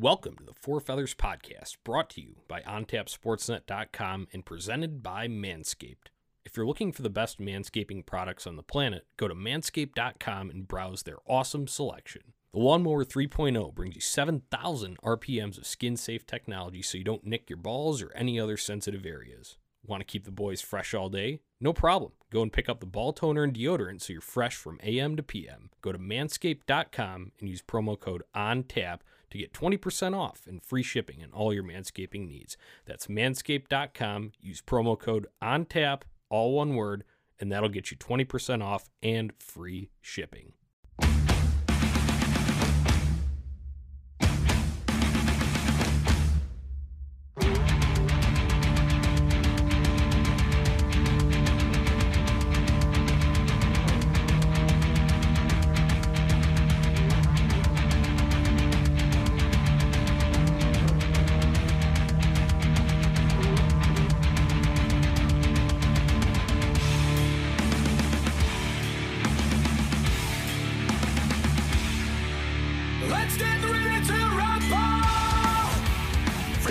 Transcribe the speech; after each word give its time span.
Welcome 0.00 0.36
to 0.36 0.44
the 0.44 0.54
Four 0.54 0.80
Feathers 0.80 1.14
Podcast, 1.14 1.76
brought 1.84 2.08
to 2.10 2.22
you 2.22 2.36
by 2.48 2.62
OnTapSportsNet.com 2.62 4.28
and 4.32 4.46
presented 4.46 5.02
by 5.02 5.28
Manscaped. 5.28 6.08
If 6.42 6.56
you're 6.56 6.64
looking 6.64 6.90
for 6.90 7.02
the 7.02 7.10
best 7.10 7.38
manscaping 7.38 8.06
products 8.06 8.46
on 8.46 8.56
the 8.56 8.62
planet, 8.62 9.04
go 9.18 9.28
to 9.28 9.34
manscaped.com 9.34 10.48
and 10.48 10.66
browse 10.66 11.02
their 11.02 11.18
awesome 11.26 11.66
selection. 11.68 12.22
The 12.54 12.60
Lawnmower 12.60 13.04
3.0 13.04 13.74
brings 13.74 13.94
you 13.94 14.00
7,000 14.00 14.98
RPMs 15.02 15.58
of 15.58 15.66
skin 15.66 15.98
safe 15.98 16.24
technology 16.24 16.80
so 16.80 16.96
you 16.96 17.04
don't 17.04 17.26
nick 17.26 17.50
your 17.50 17.58
balls 17.58 18.00
or 18.00 18.10
any 18.14 18.40
other 18.40 18.56
sensitive 18.56 19.04
areas. 19.04 19.58
Want 19.84 20.00
to 20.00 20.06
keep 20.06 20.24
the 20.24 20.30
boys 20.30 20.62
fresh 20.62 20.94
all 20.94 21.10
day? 21.10 21.40
No 21.60 21.74
problem. 21.74 22.12
Go 22.32 22.40
and 22.40 22.50
pick 22.50 22.70
up 22.70 22.80
the 22.80 22.86
ball 22.86 23.12
toner 23.12 23.42
and 23.42 23.52
deodorant 23.52 24.00
so 24.00 24.14
you're 24.14 24.22
fresh 24.22 24.56
from 24.56 24.80
AM 24.82 25.16
to 25.16 25.22
PM. 25.22 25.68
Go 25.82 25.92
to 25.92 25.98
manscaped.com 25.98 27.32
and 27.38 27.48
use 27.50 27.60
promo 27.60 28.00
code 28.00 28.22
ONTAP 28.34 29.00
to 29.30 29.38
get 29.38 29.52
20% 29.52 30.16
off 30.16 30.46
and 30.46 30.62
free 30.62 30.82
shipping 30.82 31.22
on 31.22 31.30
all 31.32 31.52
your 31.52 31.64
manscaping 31.64 32.26
needs. 32.26 32.56
That's 32.86 33.06
manscaped.com. 33.06 34.32
Use 34.40 34.60
promo 34.60 34.98
code 34.98 35.26
ONTAP, 35.42 36.02
all 36.28 36.52
one 36.52 36.74
word, 36.74 37.04
and 37.38 37.50
that'll 37.50 37.68
get 37.68 37.90
you 37.90 37.96
20% 37.96 38.62
off 38.62 38.90
and 39.02 39.32
free 39.38 39.90
shipping. 40.00 40.52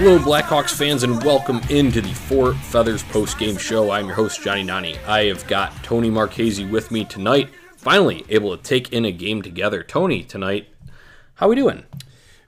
Hello, 0.01 0.17
Blackhawks 0.17 0.73
fans, 0.73 1.03
and 1.03 1.21
welcome 1.25 1.59
into 1.69 1.99
the 1.99 2.13
Four 2.13 2.53
Feathers 2.53 3.03
post 3.03 3.37
game 3.37 3.57
show. 3.57 3.91
I'm 3.91 4.05
your 4.05 4.15
host, 4.15 4.41
Johnny 4.41 4.63
Nani. 4.63 4.97
I 4.99 5.25
have 5.25 5.45
got 5.45 5.75
Tony 5.83 6.09
Marchese 6.09 6.63
with 6.63 6.89
me 6.89 7.03
tonight. 7.03 7.49
Finally, 7.75 8.23
able 8.29 8.55
to 8.55 8.63
take 8.63 8.93
in 8.93 9.03
a 9.03 9.11
game 9.11 9.41
together. 9.41 9.83
Tony, 9.83 10.23
tonight, 10.23 10.69
how 11.35 11.49
we 11.49 11.57
doing? 11.57 11.83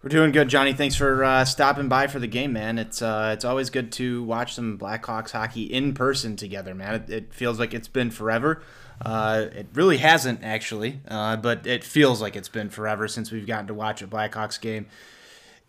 We're 0.01 0.07
doing 0.07 0.31
good, 0.31 0.47
Johnny. 0.47 0.71
Thanks 0.71 0.95
for 0.95 1.25
uh, 1.25 1.43
stopping 1.43 1.89
by 1.89 2.07
for 2.07 2.19
the 2.19 2.27
game, 2.27 2.53
man. 2.53 2.79
It's 2.79 3.01
uh, 3.01 3.31
it's 3.33 3.43
always 3.43 3.69
good 3.69 3.91
to 3.93 4.23
watch 4.23 4.53
some 4.53 4.77
Blackhawks 4.77 5.31
hockey 5.31 5.63
in 5.63 5.93
person 5.93 6.37
together, 6.37 6.73
man. 6.73 6.95
It, 6.95 7.09
it 7.09 7.33
feels 7.33 7.59
like 7.59 7.73
it's 7.73 7.89
been 7.89 8.11
forever. 8.11 8.63
Uh, 9.01 9.47
it 9.51 9.67
really 9.73 9.97
hasn't 9.97 10.41
actually, 10.41 11.01
uh, 11.09 11.35
but 11.35 11.67
it 11.67 11.83
feels 11.83 12.21
like 12.21 12.37
it's 12.37 12.47
been 12.47 12.69
forever 12.69 13.09
since 13.09 13.29
we've 13.29 13.45
gotten 13.45 13.67
to 13.67 13.73
watch 13.73 14.01
a 14.01 14.07
Blackhawks 14.07 14.61
game 14.61 14.85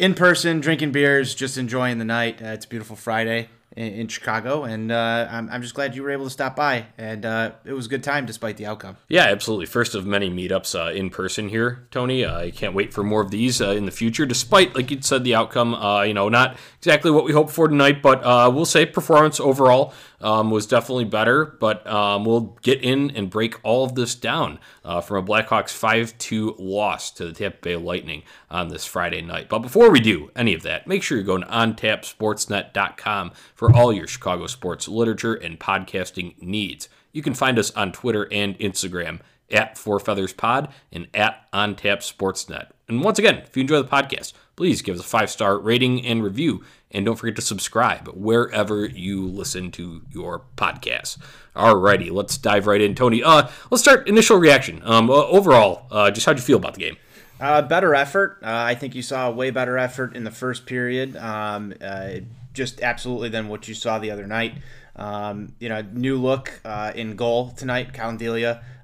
in 0.03 0.14
person, 0.14 0.58
drinking 0.61 0.91
beers, 0.91 1.33
just 1.33 1.56
enjoying 1.56 1.98
the 1.98 2.05
night. 2.05 2.42
Uh, 2.42 2.48
it's 2.48 2.64
a 2.64 2.69
beautiful 2.69 2.97
Friday 2.97 3.48
in, 3.77 3.92
in 3.92 4.08
Chicago, 4.08 4.64
and 4.64 4.91
uh, 4.91 5.28
I'm, 5.31 5.48
I'm 5.48 5.62
just 5.62 5.75
glad 5.75 5.95
you 5.95 6.03
were 6.03 6.11
able 6.11 6.25
to 6.25 6.31
stop 6.31 6.56
by. 6.56 6.86
And 6.98 7.25
uh, 7.25 7.53
it 7.64 7.72
was 7.72 7.86
a 7.86 7.89
good 7.89 8.03
time 8.03 8.27
despite 8.27 8.56
the 8.56 8.67
outcome. 8.67 8.97
Yeah, 9.08 9.27
absolutely. 9.27 9.67
First 9.67 9.95
of 9.95 10.05
many 10.05 10.28
meetups 10.28 10.75
uh, 10.75 10.92
in 10.92 11.08
person 11.08 11.48
here, 11.48 11.86
Tony. 11.92 12.25
Uh, 12.25 12.36
I 12.36 12.50
can't 12.50 12.75
wait 12.75 12.92
for 12.92 13.05
more 13.05 13.20
of 13.20 13.30
these 13.30 13.62
uh, 13.62 13.70
in 13.70 13.86
the 13.86 13.92
future. 13.92 14.27
Despite, 14.27 14.75
like 14.75 14.91
you 14.91 15.00
said, 15.03 15.23
the 15.23 15.36
outcome, 15.36 15.70
you 16.05 16.14
know, 16.14 16.28
not 16.28 16.56
exactly 16.78 17.12
what 17.12 17.25
we 17.25 17.33
hoped 17.33 17.53
for 17.53 17.69
tonight, 17.69 18.03
but 18.03 18.25
we'll 18.53 18.64
say 18.64 18.84
performance 18.84 19.39
overall 19.39 19.95
um, 20.23 20.51
was 20.51 20.67
definitely 20.67 21.05
better. 21.05 21.45
But 21.45 21.87
um, 21.87 22.25
we'll 22.25 22.56
get 22.62 22.83
in 22.83 23.11
and 23.11 23.29
break 23.29 23.57
all 23.63 23.85
of 23.85 23.95
this 23.95 24.14
down 24.14 24.58
uh, 24.85 25.01
from 25.01 25.24
a 25.24 25.27
Blackhawks 25.27 25.70
5 25.70 26.17
2 26.19 26.57
loss 26.58 27.11
to 27.13 27.27
the 27.27 27.33
Tampa 27.33 27.58
Bay 27.61 27.77
Lightning 27.77 28.23
on 28.51 28.69
this 28.69 28.85
Friday 28.85 29.20
night. 29.20 29.48
But 29.48 29.61
before 29.61 29.91
we 29.91 30.01
do 30.01 30.30
any 30.35 30.55
of 30.55 30.63
that, 30.63 30.86
make 30.86 31.02
sure 31.02 31.19
you're 31.19 31.27
going 31.27 31.42
to 31.42 31.48
ontapsportsnet.com 31.48 33.33
for 33.55 33.74
all 33.74 33.92
your 33.92 34.07
Chicago 34.07 34.47
sports 34.47 34.89
literature 34.89 35.35
and 35.35 35.58
podcasting 35.58 36.41
needs. 36.41 36.89
You 37.13 37.23
can 37.23 37.35
find 37.35 37.58
us 37.58 37.70
on 37.73 37.92
Twitter 37.92 38.27
and 38.33 38.58
Instagram 38.58 39.20
at 39.52 39.79
Four 39.79 40.01
Feathers 40.01 40.33
Pod 40.33 40.68
and 40.90 41.07
at 41.14 41.51
OnTap 41.52 41.98
Sportsnet. 41.98 42.68
And 42.89 43.02
once 43.02 43.18
again, 43.18 43.39
if 43.39 43.57
you 43.57 43.63
enjoy 43.63 43.83
the 43.83 43.89
podcast, 43.89 44.33
please 44.57 44.83
give 44.83 44.96
us 44.96 45.01
a 45.01 45.05
five 45.05 45.30
star 45.30 45.58
rating 45.58 46.05
and 46.05 46.23
review. 46.23 46.64
And 46.90 47.07
don't 47.07 47.17
forget 47.17 47.36
to 47.36 47.42
subscribe 47.42 48.08
wherever 48.08 48.85
you 48.85 49.27
listen 49.27 49.70
to 49.73 50.02
your 50.11 50.42
podcasts. 50.57 51.17
Alrighty, 51.57 52.11
let's 52.11 52.36
dive 52.36 52.67
right 52.67 52.80
in, 52.80 52.95
Tony. 52.95 53.23
Uh, 53.23 53.48
let's 53.70 53.83
start 53.83 54.08
initial 54.08 54.39
reaction. 54.39 54.83
Um, 54.85 55.11
uh, 55.11 55.14
overall, 55.14 55.86
uh, 55.91 56.11
just 56.11 56.27
how'd 56.27 56.36
you 56.36 56.45
feel 56.45 56.58
about 56.58 56.74
the 56.74 56.80
game? 56.80 56.96
Uh, 57.41 57.62
better 57.62 57.95
effort. 57.95 58.39
Uh, 58.42 58.46
I 58.51 58.74
think 58.74 58.95
you 58.95 59.02
saw 59.02 59.29
a 59.29 59.33
way 59.33 59.51
better 59.51 59.79
effort 59.79 60.14
in 60.14 60.24
the 60.24 60.30
first 60.30 60.67
period. 60.67 61.17
Um, 61.17 61.74
uh, 61.80 62.18
just 62.52 62.83
absolutely 62.83 63.30
than 63.30 63.48
what 63.48 63.67
you 63.68 63.74
saw 63.74 63.98
the 63.98 64.11
other 64.11 64.27
night. 64.27 64.55
Um, 64.97 65.55
you 65.58 65.69
know, 65.69 65.83
new 65.83 66.20
look 66.20 66.61
uh, 66.64 66.92
in 66.95 67.17
goal 67.17 67.51
tonight. 67.51 67.95
Collin 67.95 68.19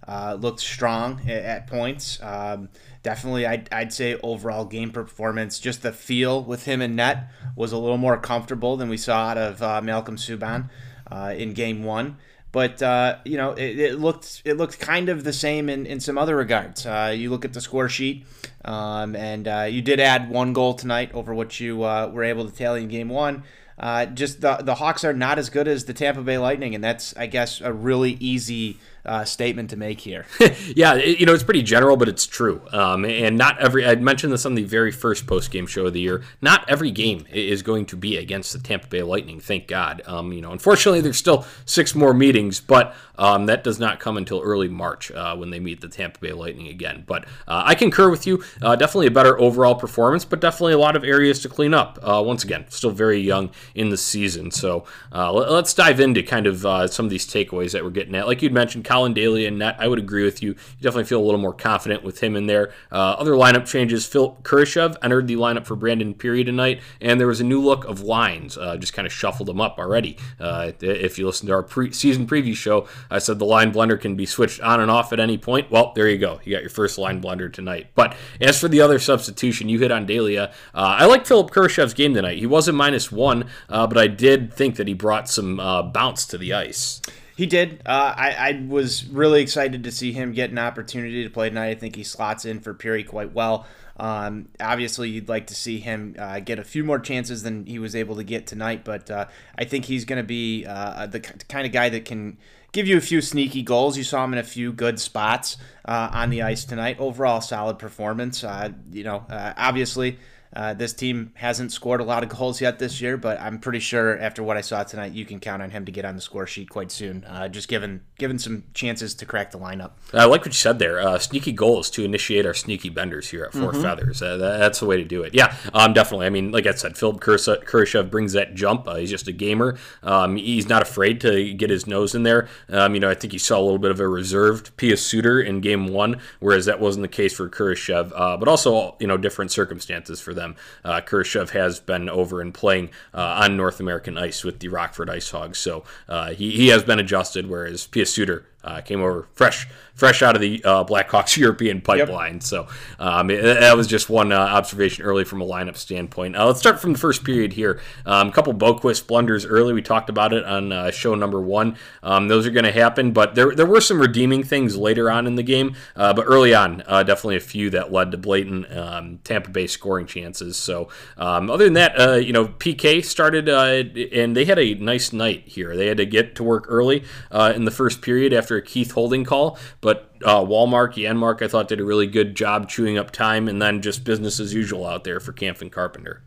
uh, 0.09 0.39
looked 0.41 0.61
strong 0.61 1.21
at, 1.29 1.43
at 1.45 1.67
points. 1.67 2.19
Um, 2.23 2.71
definitely, 3.03 3.47
I'd, 3.47 3.69
I'd 3.71 3.93
say 3.93 4.19
overall 4.23 4.65
game 4.65 4.91
performance, 4.91 5.59
just 5.59 5.83
the 5.83 5.93
feel 5.93 6.43
with 6.43 6.65
him 6.65 6.81
in 6.81 6.97
net 6.97 7.29
was 7.55 7.73
a 7.73 7.79
little 7.79 7.99
more 7.99 8.17
comfortable 8.17 8.77
than 8.77 8.89
we 8.89 8.97
saw 8.97 9.29
out 9.29 9.39
of 9.39 9.63
uh, 9.63 9.83
Malcolm 9.83 10.17
Subban 10.17 10.71
uh, 11.11 11.35
in 11.37 11.53
game 11.53 11.85
one. 11.85 12.17
But 12.51 12.83
uh, 12.83 13.19
you 13.27 13.37
know, 13.37 13.53
it, 13.53 13.79
it 13.79 14.01
looked 14.01 14.41
it 14.47 14.55
looked 14.55 14.81
kind 14.81 15.11
of 15.11 15.23
the 15.23 15.35
same 15.35 15.69
in, 15.69 15.85
in 15.85 16.01
some 16.01 16.17
other 16.17 16.35
regards. 16.35 16.87
Uh, 16.87 17.15
you 17.15 17.29
look 17.29 17.45
at 17.45 17.53
the 17.53 17.61
score 17.61 17.91
sheet, 17.91 18.25
um, 18.65 19.15
and 19.15 19.47
you 19.71 19.83
did 19.83 20.01
add 20.01 20.31
one 20.31 20.55
goal 20.55 20.73
tonight 20.73 21.11
over 21.13 21.35
what 21.35 21.61
you 21.61 21.77
were 21.77 22.25
able 22.25 22.49
to 22.49 22.57
tally 22.57 22.83
in 22.83 22.89
game 22.89 23.11
one. 23.11 23.45
Uh, 23.79 24.07
just 24.07 24.41
the 24.41 24.57
the 24.57 24.75
Hawks 24.75 25.05
are 25.05 25.13
not 25.13 25.39
as 25.39 25.51
good 25.51 25.69
as 25.69 25.85
the 25.85 25.95
Tampa 25.95 26.23
Bay 26.23 26.39
Lightning, 26.39 26.75
and 26.75 26.83
that's 26.83 27.17
I 27.17 27.27
guess 27.27 27.61
a 27.61 27.73
really 27.73 28.13
easy 28.13 28.79
uh, 29.05 29.25
statement 29.25 29.71
to 29.71 29.77
make 29.77 30.01
here. 30.01 30.27
yeah, 30.75 30.95
it, 30.95 31.19
you 31.19 31.27
know, 31.27 31.35
it's 31.35 31.43
pretty 31.43 31.63
general, 31.63 31.97
but 31.97 32.09
it's 32.09 32.27
true. 32.27 32.63
Um, 32.73 33.05
and 33.05 33.37
not 33.37 33.59
every, 33.59 33.87
I 33.87 33.95
mentioned 33.97 34.33
this 34.33 34.47
on 34.47 34.55
the 34.55 34.65
very 34.65 34.93
first 34.93 35.27
post 35.27 35.51
game 35.51 35.67
show 35.67 35.87
of 35.87 35.93
the 35.93 36.01
year, 36.01 36.23
not 36.41 36.69
every 36.69 36.91
game 36.91 37.27
is 37.33 37.63
going 37.63 37.87
to 37.87 37.97
be 37.97 38.17
against 38.17 38.53
the 38.53 38.59
Tampa 38.59 38.87
Bay 38.89 39.03
Lightning, 39.03 39.41
thank 39.41 39.67
God. 39.67 40.03
Um, 40.07 40.33
you 40.33 40.41
know, 40.41 40.53
unfortunately, 40.53 41.01
there's 41.01 41.17
still 41.17 41.47
six 41.65 41.95
more 41.95 42.15
meetings, 42.15 42.61
but 42.61 42.95
um, 43.19 43.47
that 43.47 43.65
does 43.65 43.79
not 43.79 44.01
come 44.01 44.17
until 44.17 44.41
early 44.41 44.69
March 44.69 45.11
uh, 45.11 45.37
when 45.37 45.51
they 45.51 45.59
meet 45.59 45.81
the 45.81 45.89
Tampa 45.89 46.21
Bay 46.21 46.33
Lightning 46.33 46.69
again. 46.69 47.05
But 47.07 47.25
uh, 47.47 47.63
I 47.67 47.75
concur 47.75 48.11
with 48.11 48.27
you. 48.27 48.45
Uh, 48.63 48.77
definitely 48.77 49.09
a 49.09 49.13
better 49.13 49.39
overall 49.39 49.75
performance, 49.75 50.25
but 50.25 50.41
definitely 50.41 50.75
a 50.75 50.79
lot 50.79 50.97
of 50.97 51.05
areas 51.05 51.41
to 51.41 51.49
clean 51.49 51.75
up. 51.75 51.99
Uh, 52.03 52.23
once 52.25 52.45
again, 52.45 52.67
still 52.69 52.91
very 52.91 53.19
young 53.19 53.51
in 53.75 53.91
the 53.91 53.97
season. 53.97 54.51
So 54.51 54.85
uh, 55.13 55.33
let, 55.33 55.49
us 55.49 55.75
dive 55.75 56.01
into 56.01 56.23
kind 56.23 56.47
of 56.47 56.91
some 56.93 57.07
of 57.07 57.11
these 57.11 57.27
takeaways 57.27 57.73
that 57.73 57.83
we're 57.83 57.91
getting 57.91 58.15
at. 58.15 58.27
Like 58.27 58.43
you'd 58.43 58.53
mentioned, 58.53 58.85
Collin 58.89 59.13
Delia 59.13 59.49
and 59.49 59.59
net. 59.59 59.77
I 59.79 59.87
would 59.87 59.99
agree 59.99 60.25
with 60.25 60.43
you. 60.43 60.51
You 60.51 60.83
definitely 60.83 61.05
feel 61.05 61.21
a 61.21 61.27
little 61.27 61.41
more 61.41 61.53
confident 61.53 62.03
with 62.03 62.21
him 62.21 62.37
in 62.37 62.47
there. 62.47 62.73
Uh, 62.91 63.17
other 63.19 63.33
lineup 63.33 63.67
changes: 63.67 64.07
Phil 64.07 64.39
Kurashev 64.43 64.97
entered 65.03 65.29
the 65.29 65.37
lineup 65.37 65.67
for 65.67 65.77
Brandon 65.77 66.15
Pirri 66.15 66.43
tonight, 66.43 66.81
and 66.99 67.21
there 67.21 67.27
was 67.27 67.41
a 67.41 67.45
new 67.45 67.61
look 67.61 67.85
of 67.85 68.01
lines. 68.01 68.57
Uh, 68.57 68.79
just 68.79 68.95
kind 68.95 69.05
of 69.05 69.13
shuffled 69.13 69.47
them 69.47 69.61
up 69.61 69.79
already. 69.79 70.17
Uh, 70.41 70.73
if 70.81 71.19
you 71.19 71.27
listen 71.27 71.47
to 71.49 71.53
our 71.53 71.63
pre- 71.63 71.93
season 71.93 72.27
preview 72.27 72.57
show, 72.57 72.89
I 73.11 73.19
said 73.19 73.39
the 73.39 73.45
line 73.45 73.73
blender 73.73 74.01
can 74.01 74.17
be 74.17 74.25
switched 74.25 74.61
on 74.63 74.81
and 74.81 74.91
off 74.91 75.13
at 75.13 75.21
any 75.21 75.37
point. 75.37 75.71
Well, 75.71 75.93
there 75.95 76.09
you 76.09 76.17
go. 76.17 76.41
You 76.45 76.57
got 76.57 76.63
your 76.63 76.71
first 76.71 76.97
line 76.97 77.21
blender 77.21 77.53
tonight. 77.53 77.89
But 77.95 78.17
as 78.41 78.59
for 78.59 78.69
the 78.69 78.81
other 78.81 78.99
substitution, 78.99 79.69
you 79.69 79.79
hit 79.79 79.93
on 79.93 80.07
Delia. 80.07 80.53
Uh, 80.75 80.97
I 81.01 81.05
like 81.05 81.27
Philip 81.27 81.51
Kurashev's 81.51 81.93
game 81.93 82.15
tonight. 82.15 82.39
He 82.39 82.47
wasn't 82.47 82.79
minus 82.79 83.13
one, 83.13 83.49
uh, 83.69 83.87
but 83.87 83.99
I 83.99 84.07
did 84.07 84.55
think 84.55 84.77
that 84.77 84.89
he 84.89 84.95
brought 84.95 85.29
some 85.29 85.61
uh, 85.61 85.83
bounce 85.83 86.25
to 86.27 86.39
the 86.39 86.55
ice. 86.55 87.03
He 87.39 87.47
did. 87.47 87.83
Uh, 87.87 88.15
I, 88.17 88.31
I 88.37 88.67
was 88.67 89.07
really 89.07 89.43
excited 89.43 89.85
to 89.85 89.93
see 89.93 90.11
him 90.11 90.33
get 90.33 90.51
an 90.51 90.59
opportunity 90.59 91.23
to 91.23 91.31
play 91.31 91.49
tonight. 91.49 91.69
I 91.69 91.75
think 91.77 91.95
he 91.95 92.03
slots 92.03 92.45
in 92.45 92.59
for 92.59 92.75
Pirri 92.75 93.07
quite 93.07 93.33
well. 93.33 93.65
Um, 93.97 94.49
obviously, 94.59 95.11
you'd 95.11 95.29
like 95.29 95.47
to 95.47 95.55
see 95.55 95.79
him 95.79 96.17
uh, 96.19 96.41
get 96.41 96.59
a 96.59 96.65
few 96.65 96.83
more 96.83 96.99
chances 96.99 97.45
than 97.45 97.65
he 97.65 97.79
was 97.79 97.95
able 97.95 98.17
to 98.17 98.25
get 98.25 98.49
tonight, 98.49 98.83
but 98.83 99.09
uh, 99.09 99.27
I 99.57 99.67
think 99.67 99.85
he's 99.85 100.05
going 100.05 100.17
to 100.17 100.27
be 100.27 100.67
uh, 100.67 101.07
the 101.07 101.21
kind 101.21 101.65
of 101.65 101.73
guy 101.73 101.89
that 101.91 102.07
can 102.07 102.39
give 102.73 102.89
you 102.89 102.97
a 102.97 103.01
few 103.01 103.21
sneaky 103.21 103.63
goals. 103.63 103.97
You 103.97 104.03
saw 104.03 104.25
him 104.25 104.33
in 104.33 104.41
a 104.41 104.43
few 104.43 104.73
good 104.73 104.99
spots 104.99 105.59
uh, 105.85 106.11
on 106.13 106.31
the 106.31 106.43
ice 106.43 106.65
tonight. 106.65 106.99
Overall, 106.99 107.41
solid 107.41 107.79
performance. 107.79 108.43
Uh, 108.43 108.71
you 108.91 109.05
know, 109.05 109.25
obviously. 109.29 110.19
Uh, 110.55 110.75
this 110.75 110.93
team 110.93 111.33
hasn't 111.35 111.73
scored 111.73 112.01
a 112.01 112.05
lot 112.05 112.23
of 112.23 112.29
goals 112.29 112.61
yet 112.61 112.79
this 112.79 113.01
year, 113.01 113.17
but 113.17 113.41
I'm 113.41 113.59
pretty 113.59 113.81
sure 113.81 114.19
after 114.19 114.43
what 114.43 114.57
I 114.57 114.61
saw 114.63 114.83
tonight, 114.83 115.13
you 115.13 115.25
can 115.25 115.41
count 115.41 115.63
on 115.63 115.71
him 115.71 115.85
to 115.85 115.93
get 115.93 116.05
on 116.05 116.15
the 116.15 116.21
score 116.21 116.47
sheet 116.47 116.71
quite 116.71 116.91
soon. 116.91 117.25
Uh, 117.25 117.49
just 117.49 117.69
given 117.69 118.01
given 118.19 118.39
some 118.39 118.65
chances 118.75 119.15
to 119.15 119.27
crack 119.27 119.51
the 119.53 119.59
lineup. 119.59 119.93
I 120.13 120.25
like 120.25 120.41
what 120.41 120.47
you 120.49 120.53
said 120.53 120.79
there. 120.79 120.99
Uh, 121.01 121.19
sneaky 121.19 121.53
goals 121.53 121.89
to 121.91 122.05
initiate 122.05 122.47
our 122.47 122.55
sneaky 122.55 122.89
benders 122.89 123.29
here 123.31 123.45
at 123.45 123.53
4 123.53 123.73
Feathers. 123.75 124.21
Uh, 124.23 124.37
that- 124.39 124.59
that's 124.59 124.81
the 124.81 124.87
way 124.87 124.97
to 124.97 125.05
do 125.05 125.23
it. 125.23 125.35
Yeah, 125.35 125.55
um, 125.73 125.93
definitely. 125.93 126.27
I 126.27 126.31
mean, 126.31 126.51
like 126.51 126.67
I 126.67 126.73
said, 126.73 126.97
Philip 126.99 127.21
Kursa- 127.21 127.65
Kurashev 127.65 128.11
brings 128.11 128.33
that 128.33 128.55
jump. 128.55 128.89
Uh, 128.89 128.97
he's 128.97 129.11
just 129.11 129.29
a 129.29 129.33
gamer. 129.33 129.77
Um, 130.03 130.37
he's 130.37 130.69
not 130.69 130.83
afraid 130.83 131.21
to 131.21 131.53
get 131.55 131.71
his 131.71 131.87
nose 131.87 132.15
in 132.15 132.25
there. 132.25 132.49
Um, 132.69 132.95
you 132.95 133.01
know, 133.01 133.09
I 133.09 133.15
think 133.15 133.33
you 133.33 133.39
saw 133.39 133.59
a 133.59 133.63
little 133.63 133.79
bit 133.79 133.91
of 133.93 134.01
a 134.01 134.09
reserved 134.09 134.77
Pius 134.77 135.01
Suter 135.05 135.41
in 135.41 135.61
game 135.61 135.87
one, 135.87 136.21
whereas 136.41 136.65
that 136.67 136.81
wasn't 136.81 137.03
the 137.03 137.09
case 137.09 137.33
for 137.37 137.49
Kurashev. 137.49 138.11
Uh, 138.15 138.37
but 138.37 138.49
also, 138.49 138.97
you 138.99 139.07
know, 139.07 139.17
different 139.17 139.53
circumstances 139.53 140.21
for 140.21 140.35
them. 140.39 140.57
Uh, 140.85 141.01
Kurashev 141.01 141.51
has 141.51 141.81
been 141.81 142.09
over 142.09 142.41
and 142.41 142.55
playing 142.55 142.91
uh, 143.13 143.43
on 143.43 143.57
North 143.57 143.81
American 143.81 144.17
ice 144.17 144.45
with 144.45 144.61
the 144.61 144.69
Rockford 144.69 145.11
Ice 145.11 145.31
Hogs, 145.31 145.59
so 145.59 145.85
uh, 146.09 146.31
he, 146.31 146.53
he 146.53 146.69
has 146.69 146.83
been 146.85 146.99
adjusted, 146.99 147.49
whereas 147.49 147.87
Pius 147.87 148.15
Suter 148.15 148.47
uh, 148.65 148.81
came 148.81 149.01
over 149.01 149.29
fresh, 149.35 149.67
fresh 149.95 150.23
out 150.23 150.35
of 150.35 150.41
the 150.43 150.63
uh, 150.65 150.85
Blackhawks 150.85 151.37
European 151.39 151.81
pipeline. 151.81 152.41
So 152.41 152.67
um, 152.99 153.31
it- 153.31 153.43
that 153.43 153.77
was 153.77 153.87
just 153.87 154.11
one 154.11 154.33
uh, 154.33 154.37
observation 154.39 155.05
early 155.05 155.25
from 155.25 155.41
a 155.41 155.47
lineup 155.47 155.77
standpoint. 155.77 156.37
Uh, 156.37 156.47
let's 156.47 156.59
start 156.59 156.81
from 156.81 156.93
the 156.93 156.99
first 156.99 157.25
period 157.25 157.53
here. 157.53 157.81
Um, 158.05 158.29
a 158.29 158.33
couple 158.33 158.53
Boqvist 158.55 159.07
blunders 159.07 159.45
early. 159.47 159.73
We 159.73 159.83
talked 159.83 160.11
about 160.11 160.33
it 160.33 160.45
on 160.45 160.73
uh, 160.73 160.91
show 160.91 161.15
number 161.15 161.41
one. 161.41 161.77
Um, 162.03 162.29
those 162.29 162.47
are 162.47 162.51
going 162.51 162.65
to 162.65 162.73
happen, 162.73 163.13
but 163.13 163.35
there 163.35 163.55
there 163.55 163.67
were 163.67 163.81
some 163.81 164.01
redeeming 164.01 164.43
things 164.43 164.77
later 164.77 165.11
on 165.11 165.27
in 165.27 165.37
the 165.37 165.43
game. 165.43 165.77
Uh, 165.97 166.13
but 166.13 166.25
early 166.27 166.55
on, 166.55 166.83
uh, 166.87 167.03
definitely 167.03 167.37
a 167.37 167.41
few 167.41 167.71
that 167.71 167.93
led 167.93 168.11
to 168.11 168.19
blatant 168.19 168.71
um, 168.77 169.19
Tampa 169.25 169.51
Bay 169.51 169.67
scoring 169.67 170.07
chances. 170.07 170.57
So 170.57 170.89
um, 171.17 171.51
other 171.51 171.65
than 171.65 171.75
that, 171.75 171.99
uh, 172.01 172.15
you 172.15 172.33
know, 172.33 172.47
PK 172.49 173.05
started 173.05 173.49
uh, 173.49 173.85
and 174.13 174.37
they 174.37 174.45
had 174.45 174.59
a 174.59 174.75
nice 174.75 175.13
night 175.13 175.45
here. 175.47 175.77
They 175.77 175.87
had 175.87 175.97
to 175.99 176.07
get 176.07 176.35
to 176.37 176.43
work 176.45 176.67
early 176.69 177.05
uh, 177.31 177.53
in 177.55 177.65
the 177.65 177.71
first 177.71 178.03
period 178.03 178.33
after 178.33 178.48
a 178.57 178.63
Keith 178.63 178.93
Holding 178.93 179.25
call, 179.25 179.59
but 179.81 180.13
uh, 180.25 180.45
Wallmark, 180.45 180.95
Janmark, 180.95 181.43
I 181.43 181.49
thought 181.49 181.69
did 181.69 181.81
a 181.81 181.85
really 181.85 182.07
good 182.07 182.35
job 182.35 182.69
chewing 182.69 182.99
up 182.99 183.11
time, 183.11 183.49
and 183.49 183.61
then 183.61 183.83
just 183.83 184.05
business 184.05 184.41
as 184.41 184.55
usual 184.55 184.87
out 184.87 185.05
there 185.05 185.21
for 185.21 185.33
Kampf 185.33 185.63
and 185.63 185.71
Carpenter. 185.71 186.23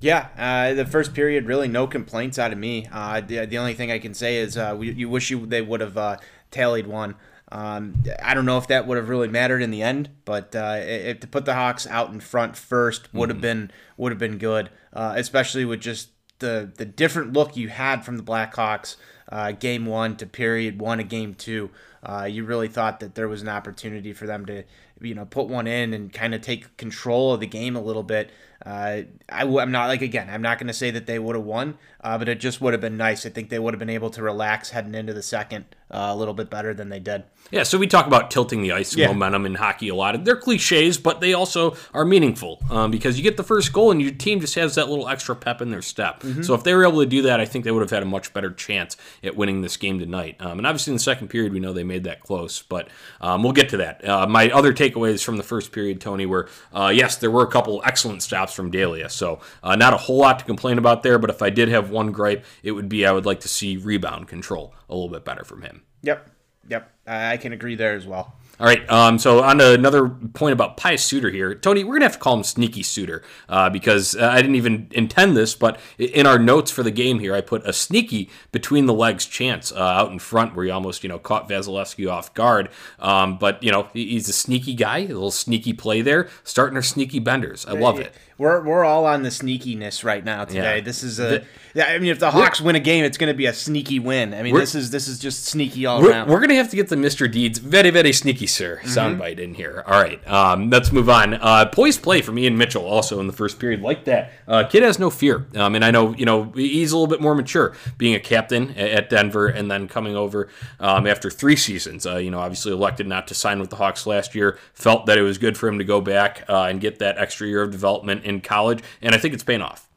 Yeah, 0.00 0.28
uh, 0.36 0.74
the 0.74 0.84
first 0.84 1.14
period 1.14 1.46
really 1.46 1.68
no 1.68 1.86
complaints 1.86 2.36
out 2.36 2.52
of 2.52 2.58
me. 2.58 2.88
Uh, 2.90 3.20
the, 3.20 3.46
the 3.46 3.58
only 3.58 3.74
thing 3.74 3.92
I 3.92 4.00
can 4.00 4.14
say 4.14 4.38
is 4.38 4.56
uh, 4.56 4.74
we, 4.76 4.90
you 4.90 5.08
wish 5.08 5.30
you 5.30 5.46
they 5.46 5.62
would 5.62 5.80
have 5.80 5.96
uh, 5.96 6.16
tallied 6.50 6.88
one. 6.88 7.14
Um, 7.52 8.02
I 8.20 8.34
don't 8.34 8.46
know 8.46 8.58
if 8.58 8.66
that 8.68 8.86
would 8.86 8.96
have 8.96 9.08
really 9.08 9.28
mattered 9.28 9.62
in 9.62 9.70
the 9.70 9.82
end, 9.82 10.08
but 10.24 10.56
uh, 10.56 10.78
if 10.80 11.20
to 11.20 11.28
put 11.28 11.44
the 11.44 11.54
Hawks 11.54 11.86
out 11.86 12.10
in 12.10 12.18
front 12.18 12.56
first 12.56 13.12
would 13.14 13.28
have 13.28 13.40
been 13.40 13.70
would 13.96 14.10
have 14.10 14.18
been 14.18 14.38
good, 14.38 14.70
uh, 14.92 15.12
especially 15.16 15.64
with 15.64 15.80
just 15.80 16.08
the 16.42 16.70
the 16.76 16.84
different 16.84 17.32
look 17.32 17.56
you 17.56 17.70
had 17.70 18.04
from 18.04 18.18
the 18.18 18.22
Blackhawks 18.22 18.96
uh, 19.30 19.52
game 19.52 19.86
one 19.86 20.16
to 20.16 20.26
period 20.26 20.78
one 20.78 21.00
of 21.00 21.08
game 21.08 21.34
two. 21.34 21.70
Uh, 22.02 22.24
you 22.24 22.44
really 22.44 22.68
thought 22.68 23.00
that 23.00 23.14
there 23.14 23.28
was 23.28 23.40
an 23.40 23.48
opportunity 23.48 24.12
for 24.12 24.26
them 24.26 24.44
to, 24.44 24.64
you 25.00 25.14
know, 25.14 25.24
put 25.24 25.46
one 25.46 25.66
in 25.66 25.94
and 25.94 26.12
kind 26.12 26.34
of 26.34 26.42
take 26.42 26.76
control 26.76 27.32
of 27.32 27.40
the 27.40 27.46
game 27.46 27.76
a 27.76 27.80
little 27.80 28.02
bit. 28.02 28.30
Uh, 28.66 29.02
I, 29.28 29.44
am 29.44 29.70
not 29.70 29.86
like 29.86 30.02
again. 30.02 30.28
I'm 30.28 30.42
not 30.42 30.58
going 30.58 30.66
to 30.66 30.74
say 30.74 30.90
that 30.90 31.06
they 31.06 31.18
would 31.18 31.36
have 31.36 31.44
won, 31.44 31.78
uh, 32.02 32.18
but 32.18 32.28
it 32.28 32.40
just 32.40 32.60
would 32.60 32.74
have 32.74 32.80
been 32.80 32.96
nice. 32.96 33.24
I 33.24 33.30
think 33.30 33.48
they 33.48 33.58
would 33.58 33.72
have 33.72 33.78
been 33.78 33.88
able 33.88 34.10
to 34.10 34.22
relax 34.22 34.70
heading 34.70 34.94
into 34.94 35.14
the 35.14 35.22
second 35.22 35.64
uh, 35.92 36.08
a 36.10 36.16
little 36.16 36.34
bit 36.34 36.50
better 36.50 36.72
than 36.74 36.88
they 36.88 37.00
did. 37.00 37.24
Yeah, 37.50 37.64
so 37.64 37.76
we 37.76 37.86
talk 37.86 38.06
about 38.06 38.30
tilting 38.30 38.62
the 38.62 38.72
ice 38.72 38.96
Yeah. 38.96 39.08
momentum 39.08 39.44
in 39.44 39.54
hockey 39.54 39.88
a 39.88 39.94
lot. 39.94 40.24
They're 40.24 40.36
cliches, 40.36 40.96
but 40.96 41.20
they 41.20 41.34
also 41.34 41.76
are 41.92 42.04
meaningful 42.04 42.60
um, 42.70 42.90
because 42.90 43.18
you 43.18 43.22
get 43.22 43.36
the 43.36 43.42
first 43.42 43.72
goal 43.72 43.90
and 43.90 44.00
your 44.00 44.12
team 44.12 44.40
just 44.40 44.54
has 44.54 44.74
that 44.76 44.88
little 44.88 45.08
extra 45.08 45.36
pep 45.36 45.60
in 45.60 45.70
their 45.70 45.82
step. 45.82 46.20
Mm-hmm. 46.20 46.42
So 46.42 46.54
if 46.54 46.64
they 46.64 46.74
were 46.74 46.84
able 46.86 47.00
to 47.00 47.06
do 47.06 47.22
that, 47.22 47.40
I 47.40 47.44
think 47.44 47.64
they 47.64 47.70
would 47.70 47.82
have 47.82 47.90
had 47.90 48.02
a 48.02 48.06
much 48.06 48.32
better 48.32 48.50
chance 48.50 48.96
at 49.22 49.36
winning 49.36 49.60
this 49.60 49.76
game 49.76 49.98
tonight. 49.98 50.36
Um, 50.40 50.58
and 50.58 50.66
obviously 50.66 50.92
in 50.92 50.96
the 50.96 51.02
second 51.02 51.28
period, 51.28 51.52
we 51.52 51.60
know 51.60 51.72
they 51.72 51.84
made 51.84 52.04
that 52.04 52.20
close, 52.20 52.62
but 52.62 52.88
um, 53.20 53.42
we'll 53.42 53.52
get 53.52 53.68
to 53.70 53.76
that. 53.78 54.02
Uh, 54.08 54.26
my 54.26 54.50
other 54.50 54.72
takeaways 54.72 55.22
from 55.22 55.36
the 55.36 55.42
first 55.42 55.72
period, 55.72 56.00
Tony, 56.00 56.24
were 56.24 56.48
uh, 56.72 56.90
yes, 56.94 57.16
there 57.16 57.30
were 57.30 57.42
a 57.42 57.50
couple 57.50 57.82
excellent 57.84 58.22
stops 58.22 58.54
from 58.54 58.70
Delia. 58.70 59.10
So 59.10 59.40
uh, 59.62 59.76
not 59.76 59.92
a 59.92 59.98
whole 59.98 60.18
lot 60.18 60.38
to 60.38 60.44
complain 60.44 60.78
about 60.78 61.02
there, 61.02 61.18
but 61.18 61.28
if 61.28 61.42
I 61.42 61.50
did 61.50 61.68
have 61.68 61.90
one 61.90 62.12
gripe, 62.12 62.44
it 62.62 62.72
would 62.72 62.88
be 62.88 63.04
I 63.04 63.12
would 63.12 63.26
like 63.26 63.40
to 63.40 63.48
see 63.48 63.76
rebound 63.76 64.28
control 64.28 64.74
a 64.88 64.94
little 64.94 65.10
bit 65.10 65.24
better 65.24 65.44
from 65.44 65.62
him. 65.62 65.81
Yep, 66.02 66.30
yep. 66.68 66.90
I 67.06 67.36
can 67.36 67.52
agree 67.52 67.74
there 67.74 67.94
as 67.94 68.06
well. 68.06 68.34
All 68.60 68.66
right. 68.66 68.88
Um, 68.88 69.18
so 69.18 69.42
on 69.42 69.60
another 69.60 70.08
point 70.08 70.52
about 70.52 70.76
Pius 70.76 71.02
Suter 71.02 71.30
here, 71.30 71.52
Tony, 71.52 71.82
we're 71.82 71.94
gonna 71.94 72.04
have 72.04 72.12
to 72.12 72.18
call 72.18 72.36
him 72.36 72.44
Sneaky 72.44 72.84
Suter 72.84 73.22
uh, 73.48 73.70
because 73.70 74.14
uh, 74.14 74.28
I 74.32 74.36
didn't 74.40 74.54
even 74.54 74.86
intend 74.92 75.36
this, 75.36 75.56
but 75.56 75.80
in 75.98 76.26
our 76.26 76.38
notes 76.38 76.70
for 76.70 76.84
the 76.84 76.92
game 76.92 77.18
here, 77.18 77.34
I 77.34 77.40
put 77.40 77.66
a 77.66 77.72
sneaky 77.72 78.30
between 78.52 78.86
the 78.86 78.94
legs 78.94 79.26
chance 79.26 79.72
uh, 79.72 79.78
out 79.78 80.12
in 80.12 80.20
front 80.20 80.54
where 80.54 80.64
he 80.64 80.70
almost 80.70 81.02
you 81.02 81.08
know 81.08 81.18
caught 81.18 81.48
Vasilevskiy 81.48 82.08
off 82.08 82.32
guard. 82.34 82.68
Um, 83.00 83.36
but 83.36 83.60
you 83.64 83.72
know 83.72 83.88
he's 83.92 84.28
a 84.28 84.32
sneaky 84.32 84.74
guy, 84.74 84.98
a 84.98 85.08
little 85.08 85.32
sneaky 85.32 85.72
play 85.72 86.00
there, 86.00 86.28
starting 86.44 86.76
our 86.76 86.82
sneaky 86.82 87.18
benders. 87.18 87.66
I 87.66 87.72
love 87.72 87.98
it. 87.98 88.14
We're, 88.42 88.60
we're 88.60 88.84
all 88.84 89.06
on 89.06 89.22
the 89.22 89.28
sneakiness 89.28 90.02
right 90.02 90.24
now 90.24 90.44
today. 90.44 90.78
Yeah. 90.78 90.80
This 90.80 91.04
is 91.04 91.20
a. 91.20 91.44
yeah, 91.74 91.84
I 91.84 91.98
mean, 92.00 92.10
if 92.10 92.18
the 92.18 92.32
Hawks 92.32 92.60
win 92.60 92.74
a 92.74 92.80
game, 92.80 93.04
it's 93.04 93.16
going 93.16 93.32
to 93.32 93.36
be 93.36 93.46
a 93.46 93.52
sneaky 93.52 94.00
win. 94.00 94.34
I 94.34 94.42
mean, 94.42 94.52
this 94.52 94.74
is 94.74 94.90
this 94.90 95.06
is 95.06 95.20
just 95.20 95.46
sneaky 95.46 95.86
all 95.86 96.02
We're, 96.02 96.10
around. 96.10 96.28
we're 96.28 96.40
gonna 96.40 96.56
have 96.56 96.68
to 96.70 96.76
get 96.76 96.88
the 96.88 96.96
Mr. 96.96 97.30
Deeds 97.30 97.60
very 97.60 97.90
very 97.90 98.12
sneaky 98.12 98.48
sir 98.48 98.80
soundbite 98.82 99.38
in 99.38 99.54
here. 99.54 99.84
All 99.86 100.02
right, 100.02 100.26
um, 100.28 100.70
let's 100.70 100.90
move 100.90 101.08
on. 101.08 101.34
Uh, 101.34 101.66
poised 101.66 102.02
play 102.02 102.20
from 102.20 102.36
Ian 102.36 102.58
Mitchell 102.58 102.84
also 102.84 103.20
in 103.20 103.28
the 103.28 103.32
first 103.32 103.60
period 103.60 103.80
like 103.80 104.06
that. 104.06 104.32
Uh, 104.48 104.64
kid 104.64 104.82
has 104.82 104.98
no 104.98 105.08
fear, 105.08 105.46
um, 105.54 105.76
and 105.76 105.84
I 105.84 105.92
know 105.92 106.12
you 106.16 106.26
know 106.26 106.50
he's 106.56 106.90
a 106.90 106.96
little 106.96 107.06
bit 107.06 107.20
more 107.20 107.36
mature, 107.36 107.76
being 107.96 108.16
a 108.16 108.20
captain 108.20 108.72
at 108.72 109.08
Denver 109.08 109.46
and 109.46 109.70
then 109.70 109.86
coming 109.86 110.16
over 110.16 110.48
um, 110.80 111.06
after 111.06 111.30
three 111.30 111.56
seasons. 111.56 112.06
Uh, 112.06 112.16
you 112.16 112.32
know, 112.32 112.40
obviously 112.40 112.72
elected 112.72 113.06
not 113.06 113.28
to 113.28 113.34
sign 113.34 113.60
with 113.60 113.70
the 113.70 113.76
Hawks 113.76 114.04
last 114.04 114.34
year. 114.34 114.58
Felt 114.74 115.06
that 115.06 115.16
it 115.16 115.22
was 115.22 115.38
good 115.38 115.56
for 115.56 115.68
him 115.68 115.78
to 115.78 115.84
go 115.84 116.00
back 116.00 116.44
uh, 116.48 116.64
and 116.64 116.80
get 116.80 116.98
that 116.98 117.18
extra 117.18 117.46
year 117.46 117.62
of 117.62 117.70
development 117.70 118.24
in 118.34 118.40
college, 118.40 118.82
and 119.00 119.14
I 119.14 119.18
think 119.18 119.34
it's 119.34 119.44
paying 119.44 119.62
off. 119.62 119.88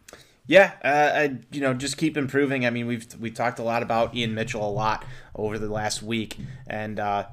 Yeah, 0.48 0.74
uh, 0.84 1.20
I, 1.20 1.38
you 1.52 1.62
know, 1.62 1.74
just 1.74 1.98
keep 1.98 2.18
improving. 2.18 2.66
I 2.66 2.70
mean, 2.70 2.86
we've 2.86 3.08
we 3.20 3.32
talked 3.32 3.58
a 3.58 3.64
lot 3.64 3.82
about 3.82 4.16
Ian 4.16 4.36
Mitchell 4.36 4.68
a 4.68 4.70
lot 4.70 5.04
over 5.34 5.58
the 5.58 5.70
last 5.70 6.04
week, 6.04 6.38
and 6.68 7.00
uh, 7.00 7.26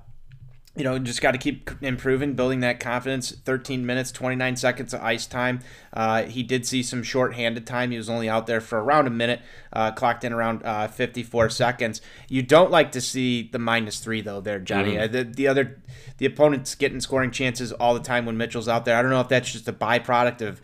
you 0.74 0.84
know, 0.84 0.98
just 0.98 1.20
got 1.20 1.32
to 1.32 1.38
keep 1.38 1.70
improving, 1.82 2.32
building 2.32 2.60
that 2.60 2.80
confidence. 2.80 3.30
13 3.30 3.84
minutes, 3.84 4.10
29 4.10 4.56
seconds 4.56 4.94
of 4.94 5.02
ice 5.02 5.26
time. 5.26 5.60
Uh, 5.92 6.22
he 6.22 6.42
did 6.42 6.66
see 6.66 6.82
some 6.82 7.02
short-handed 7.02 7.66
time. 7.66 7.90
He 7.90 7.98
was 7.98 8.08
only 8.08 8.26
out 8.26 8.46
there 8.46 8.62
for 8.62 8.82
around 8.82 9.06
a 9.06 9.10
minute, 9.10 9.42
uh, 9.74 9.92
clocked 9.92 10.24
in 10.24 10.32
around 10.32 10.62
uh, 10.64 10.88
54 10.88 11.50
seconds. 11.50 12.00
You 12.28 12.42
don't 12.42 12.70
like 12.70 12.92
to 12.92 13.02
see 13.02 13.50
the 13.52 13.58
minus 13.58 14.00
three 14.00 14.22
though, 14.22 14.40
there, 14.40 14.58
Johnny. 14.58 14.98
Uh, 14.98 15.06
the, 15.08 15.24
the 15.24 15.46
other, 15.46 15.78
the 16.16 16.24
opponent's 16.24 16.74
getting 16.74 17.00
scoring 17.00 17.32
chances 17.32 17.72
all 17.72 17.92
the 17.92 18.00
time 18.00 18.24
when 18.24 18.38
Mitchell's 18.38 18.68
out 18.68 18.86
there. 18.86 18.96
I 18.96 19.02
don't 19.02 19.10
know 19.10 19.20
if 19.20 19.28
that's 19.28 19.52
just 19.52 19.68
a 19.68 19.74
byproduct 19.74 20.40
of 20.40 20.62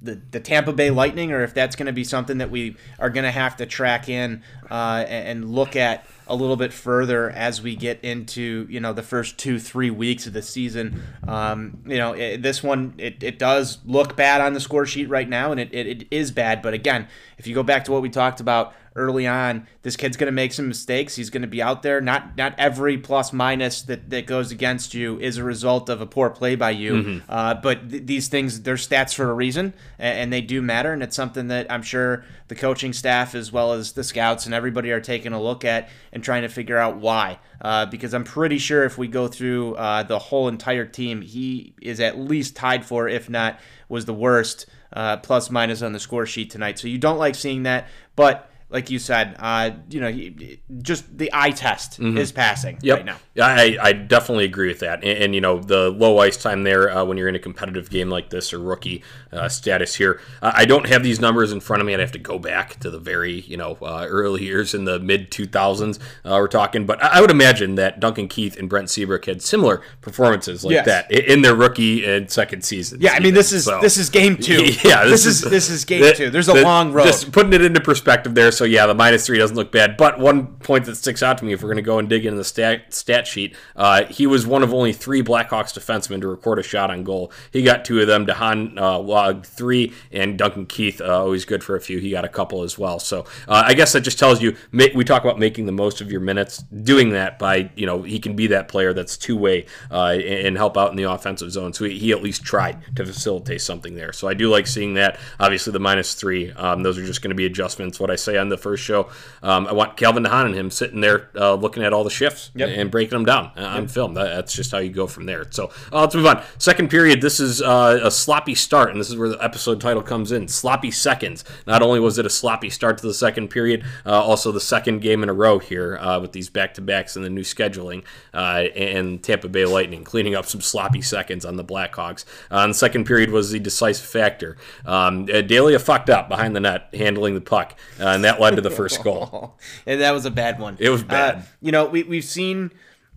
the, 0.00 0.20
the 0.30 0.40
Tampa 0.40 0.72
Bay 0.72 0.90
Lightning, 0.90 1.32
or 1.32 1.42
if 1.42 1.54
that's 1.54 1.74
going 1.74 1.86
to 1.86 1.92
be 1.92 2.04
something 2.04 2.38
that 2.38 2.50
we 2.50 2.76
are 2.98 3.10
going 3.10 3.24
to 3.24 3.32
have 3.32 3.56
to 3.56 3.66
track 3.66 4.08
in 4.08 4.42
uh, 4.70 5.04
and, 5.08 5.48
look 5.48 5.76
at 5.76 6.06
a 6.26 6.36
little 6.36 6.56
bit 6.56 6.72
further 6.72 7.30
as 7.30 7.62
we 7.62 7.74
get 7.74 7.98
into 8.04 8.66
you 8.68 8.80
know 8.80 8.92
the 8.92 9.02
first 9.02 9.38
two 9.38 9.58
three 9.58 9.90
weeks 9.90 10.26
of 10.26 10.32
the 10.32 10.42
season. 10.42 11.02
Um, 11.26 11.82
you 11.86 11.96
know 11.96 12.12
it, 12.12 12.42
this 12.42 12.62
one 12.62 12.94
it, 12.98 13.22
it 13.22 13.38
does 13.38 13.78
look 13.86 14.16
bad 14.16 14.40
on 14.40 14.52
the 14.52 14.60
score 14.60 14.84
sheet 14.84 15.08
right 15.08 15.28
now, 15.28 15.50
and 15.50 15.60
it, 15.60 15.72
it, 15.72 15.86
it 15.86 16.08
is 16.10 16.30
bad. 16.30 16.60
But 16.60 16.74
again, 16.74 17.08
if 17.38 17.46
you 17.46 17.54
go 17.54 17.62
back 17.62 17.84
to 17.86 17.92
what 17.92 18.02
we 18.02 18.10
talked 18.10 18.40
about 18.40 18.74
early 18.98 19.26
on, 19.26 19.66
this 19.82 19.96
kid's 19.96 20.16
going 20.16 20.26
to 20.26 20.32
make 20.32 20.52
some 20.52 20.68
mistakes. 20.68 21.16
He's 21.16 21.30
going 21.30 21.42
to 21.42 21.48
be 21.48 21.62
out 21.62 21.82
there. 21.82 22.00
Not 22.00 22.36
not 22.36 22.54
every 22.58 22.98
plus 22.98 23.32
minus 23.32 23.82
that, 23.82 24.10
that 24.10 24.26
goes 24.26 24.50
against 24.50 24.92
you 24.92 25.18
is 25.20 25.38
a 25.38 25.44
result 25.44 25.88
of 25.88 26.00
a 26.00 26.06
poor 26.06 26.28
play 26.28 26.56
by 26.56 26.70
you. 26.70 27.22
Uh, 27.28 27.54
but 27.54 27.90
th- 27.90 28.04
these 28.04 28.28
things, 28.28 28.62
they're 28.62 28.74
stats 28.74 29.14
for 29.14 29.30
a 29.30 29.34
reason, 29.34 29.72
and, 29.98 30.18
and 30.18 30.32
they 30.32 30.40
do 30.40 30.60
matter. 30.60 30.92
And 30.92 31.02
it's 31.02 31.16
something 31.16 31.48
that 31.48 31.70
I'm 31.72 31.82
sure 31.82 32.24
the 32.48 32.54
coaching 32.54 32.92
staff, 32.92 33.34
as 33.34 33.52
well 33.52 33.72
as 33.72 33.92
the 33.92 34.04
scouts 34.04 34.46
and 34.46 34.54
everybody, 34.54 34.90
are 34.90 35.00
taking 35.00 35.32
a 35.32 35.40
look 35.40 35.64
at 35.64 35.88
and 36.12 36.22
trying 36.22 36.42
to 36.42 36.48
figure 36.48 36.76
out 36.76 36.96
why. 36.96 37.38
Uh, 37.60 37.86
because 37.86 38.14
I'm 38.14 38.24
pretty 38.24 38.58
sure 38.58 38.84
if 38.84 38.98
we 38.98 39.08
go 39.08 39.28
through 39.28 39.74
uh, 39.74 40.02
the 40.02 40.18
whole 40.18 40.48
entire 40.48 40.84
team, 40.84 41.22
he 41.22 41.74
is 41.80 42.00
at 42.00 42.18
least 42.18 42.54
tied 42.56 42.84
for, 42.84 43.08
if 43.08 43.28
not 43.28 43.58
was 43.88 44.04
the 44.04 44.14
worst, 44.14 44.66
uh, 44.92 45.16
plus 45.18 45.50
minus 45.50 45.82
on 45.82 45.92
the 45.92 46.00
score 46.00 46.24
sheet 46.24 46.50
tonight. 46.50 46.78
So 46.78 46.88
you 46.88 46.98
don't 46.98 47.18
like 47.18 47.34
seeing 47.34 47.64
that, 47.64 47.88
but 48.16 48.47
like 48.70 48.90
you 48.90 48.98
said, 48.98 49.34
uh, 49.38 49.70
you 49.88 50.00
know, 50.00 50.10
he, 50.10 50.60
just 50.82 51.16
the 51.16 51.30
eye 51.32 51.50
test 51.52 51.98
is 52.00 52.32
passing 52.32 52.76
Mm-hmm. 52.76 52.86
Yep. 52.86 52.96
right 52.98 53.06
now. 53.06 53.16
Yeah, 53.34 53.46
I, 53.46 53.78
I 53.80 53.92
definitely 53.94 54.44
agree 54.44 54.68
with 54.68 54.80
that. 54.80 55.02
And, 55.02 55.18
and, 55.24 55.34
you 55.34 55.40
know, 55.40 55.58
the 55.58 55.88
low 55.90 56.18
ice 56.18 56.36
time 56.36 56.64
there 56.64 56.90
uh, 56.90 57.02
when 57.04 57.16
you're 57.16 57.28
in 57.28 57.34
a 57.34 57.38
competitive 57.38 57.88
game 57.88 58.10
like 58.10 58.28
this 58.30 58.52
or 58.52 58.58
rookie 58.58 59.02
uh, 59.32 59.48
status 59.48 59.94
here. 59.94 60.20
Uh, 60.42 60.52
I 60.54 60.64
don't 60.66 60.86
have 60.86 61.02
these 61.02 61.18
numbers 61.18 61.50
in 61.52 61.60
front 61.60 61.80
of 61.80 61.86
me. 61.86 61.94
I'd 61.94 62.00
have 62.00 62.12
to 62.12 62.18
go 62.18 62.38
back 62.38 62.78
to 62.80 62.90
the 62.90 62.98
very, 62.98 63.40
you 63.40 63.56
know, 63.56 63.78
uh, 63.80 64.06
early 64.08 64.44
years 64.44 64.74
in 64.74 64.84
the 64.84 64.98
mid 64.98 65.30
2000s. 65.30 65.98
Uh, 66.24 66.30
we're 66.38 66.46
talking, 66.48 66.84
but 66.84 67.02
I, 67.02 67.20
would 67.22 67.30
imagine 67.30 67.76
that 67.76 68.00
Duncan 68.00 68.28
Keith 68.28 68.58
and 68.58 68.68
Brent 68.68 68.90
Seabrook 68.90 69.24
had 69.24 69.40
similar 69.40 69.80
performances 70.02 70.62
like 70.64 70.74
Yes. 70.74 70.86
that 70.86 71.10
in 71.10 71.40
their 71.42 71.54
rookie 71.54 72.04
and 72.04 72.30
second 72.30 72.62
season. 72.64 73.00
Yeah, 73.00 73.12
I 73.12 73.20
mean, 73.20 73.32
this 73.34 73.52
is 73.52 73.64
So- 73.64 73.80
this 73.80 73.96
is 73.96 74.10
game 74.10 74.36
two. 74.36 74.64
Yeah, 74.84 75.04
this, 75.04 75.24
is, 75.26 75.40
this 75.40 75.70
is 75.70 75.84
game 75.86 76.02
the- 76.02 76.12
two. 76.12 76.30
There's 76.30 76.48
a 76.48 76.52
the- 76.52 76.62
long 76.62 76.92
road. 76.92 77.04
Just 77.06 77.32
putting 77.32 77.52
it 77.54 77.62
into 77.62 77.80
perspective 77.80 78.34
there. 78.34 78.50
So 78.58 78.64
yeah, 78.64 78.86
the 78.86 78.94
minus 78.94 79.24
three 79.24 79.38
doesn't 79.38 79.56
look 79.56 79.70
bad. 79.70 79.96
But 79.96 80.18
one 80.18 80.48
point 80.56 80.86
that 80.86 80.96
sticks 80.96 81.22
out 81.22 81.38
to 81.38 81.44
me, 81.44 81.52
if 81.52 81.62
we're 81.62 81.68
going 81.68 81.76
to 81.76 81.82
go 81.82 82.00
and 82.00 82.08
dig 82.08 82.26
into 82.26 82.38
the 82.38 82.44
stat 82.44 82.92
stat 82.92 83.24
sheet, 83.24 83.54
uh, 83.76 84.06
he 84.06 84.26
was 84.26 84.48
one 84.48 84.64
of 84.64 84.74
only 84.74 84.92
three 84.92 85.22
Blackhawks 85.22 85.72
defensemen 85.72 86.20
to 86.22 86.26
record 86.26 86.58
a 86.58 86.64
shot 86.64 86.90
on 86.90 87.04
goal. 87.04 87.30
He 87.52 87.62
got 87.62 87.84
two 87.84 88.00
of 88.00 88.08
them. 88.08 88.26
de 88.26 88.34
Haan 88.34 88.76
uh, 88.76 88.98
logged 88.98 89.46
three, 89.46 89.92
and 90.10 90.36
Duncan 90.36 90.66
Keith, 90.66 91.00
uh, 91.00 91.20
always 91.20 91.44
good 91.44 91.62
for 91.62 91.76
a 91.76 91.80
few. 91.80 92.00
He 92.00 92.10
got 92.10 92.24
a 92.24 92.28
couple 92.28 92.64
as 92.64 92.76
well. 92.76 92.98
So 92.98 93.20
uh, 93.46 93.62
I 93.64 93.74
guess 93.74 93.92
that 93.92 94.00
just 94.00 94.18
tells 94.18 94.42
you 94.42 94.56
we 94.72 95.04
talk 95.04 95.22
about 95.22 95.38
making 95.38 95.66
the 95.66 95.72
most 95.72 96.00
of 96.00 96.10
your 96.10 96.20
minutes. 96.20 96.58
Doing 96.58 97.10
that 97.10 97.38
by 97.38 97.70
you 97.76 97.86
know 97.86 98.02
he 98.02 98.18
can 98.18 98.34
be 98.34 98.48
that 98.48 98.66
player 98.66 98.92
that's 98.92 99.16
two 99.16 99.36
way 99.36 99.66
uh, 99.92 100.16
and, 100.18 100.58
help 100.58 100.76
out 100.76 100.90
in 100.90 100.96
the 100.96 101.04
offensive 101.04 101.52
zone. 101.52 101.72
So 101.72 101.84
he, 101.84 101.96
he 101.96 102.10
at 102.10 102.24
least 102.24 102.42
tried 102.42 102.96
to 102.96 103.06
facilitate 103.06 103.60
something 103.60 103.94
there. 103.94 104.12
So 104.12 104.26
I 104.26 104.34
do 104.34 104.50
like 104.50 104.66
seeing 104.66 104.94
that. 104.94 105.20
Obviously 105.38 105.72
the 105.72 105.78
minus 105.78 106.14
three, 106.14 106.50
um, 106.52 106.82
those 106.82 106.98
are 106.98 107.06
just 107.06 107.22
going 107.22 107.30
to 107.30 107.36
be 107.36 107.46
adjustments. 107.46 108.00
What 108.00 108.10
I 108.10 108.16
say 108.16 108.36
on 108.36 108.47
the 108.48 108.56
first 108.56 108.82
show, 108.82 109.08
um, 109.42 109.66
I 109.66 109.72
want 109.72 109.96
Calvin 109.96 110.22
de 110.22 110.28
Haan 110.28 110.46
and 110.46 110.54
him 110.54 110.70
sitting 110.70 111.00
there 111.00 111.30
uh, 111.34 111.54
looking 111.54 111.82
at 111.82 111.92
all 111.92 112.04
the 112.04 112.10
shifts 112.10 112.50
Yep. 112.54 112.70
and 112.76 112.90
breaking 112.90 113.16
them 113.16 113.24
down 113.24 113.50
uh, 113.56 113.64
on 113.64 113.88
film. 113.88 114.14
That, 114.14 114.24
that's 114.34 114.52
just 114.54 114.70
how 114.72 114.78
you 114.78 114.90
go 114.90 115.06
from 115.06 115.26
there. 115.26 115.46
So 115.50 115.70
uh, 115.92 116.00
let's 116.00 116.14
move 116.14 116.26
on. 116.26 116.42
Second 116.58 116.90
period. 116.90 117.20
This 117.20 117.40
is 117.40 117.60
uh, 117.62 118.00
a 118.02 118.10
sloppy 118.10 118.54
start, 118.54 118.90
and 118.90 119.00
this 119.00 119.10
is 119.10 119.16
where 119.16 119.28
the 119.28 119.42
episode 119.42 119.80
title 119.80 120.02
comes 120.02 120.32
in. 120.32 120.48
Sloppy 120.48 120.90
seconds. 120.90 121.44
Not 121.66 121.82
only 121.82 122.00
was 122.00 122.18
it 122.18 122.26
a 122.26 122.30
sloppy 122.30 122.70
start 122.70 122.98
to 122.98 123.06
the 123.06 123.14
second 123.14 123.48
period, 123.48 123.84
uh, 124.06 124.10
also 124.22 124.52
the 124.52 124.60
second 124.60 125.00
game 125.00 125.22
in 125.22 125.28
a 125.28 125.32
row 125.32 125.58
here 125.58 125.96
uh, 125.98 126.18
with 126.20 126.32
these 126.32 126.48
back 126.50 126.74
to 126.74 126.80
backs 126.80 127.16
and 127.16 127.24
the 127.24 127.30
new 127.30 127.42
scheduling 127.42 128.04
uh, 128.34 128.64
and 128.74 129.22
Tampa 129.22 129.48
Bay 129.48 129.64
Lightning 129.64 130.04
cleaning 130.04 130.34
up 130.34 130.46
some 130.46 130.60
sloppy 130.60 131.00
seconds 131.02 131.44
on 131.44 131.56
the 131.56 131.64
Blackhawks. 131.64 132.24
Uh, 132.50 132.58
and 132.58 132.70
the 132.70 132.74
second 132.78 133.04
period 133.04 133.30
was 133.30 133.50
the 133.50 133.58
decisive 133.58 134.06
factor. 134.06 134.56
Um, 134.86 135.26
Delia 135.26 135.78
fucked 135.78 136.10
up 136.10 136.28
behind 136.28 136.54
the 136.56 136.60
net 136.60 136.88
handling 136.94 137.34
the 137.34 137.40
puck, 137.40 137.74
uh, 138.00 138.06
and 138.08 138.24
that 138.24 138.37
led 138.40 138.56
to 138.56 138.60
the 138.62 138.70
first 138.70 139.02
goal. 139.02 139.58
and 139.86 140.00
that 140.00 140.12
was 140.12 140.24
a 140.24 140.30
bad 140.30 140.58
one. 140.58 140.76
It 140.80 140.90
was 140.90 141.02
bad. 141.02 141.36
Uh, 141.36 141.40
you 141.60 141.72
know, 141.72 141.86
we 141.86 142.02
we've 142.02 142.24
seen 142.24 142.72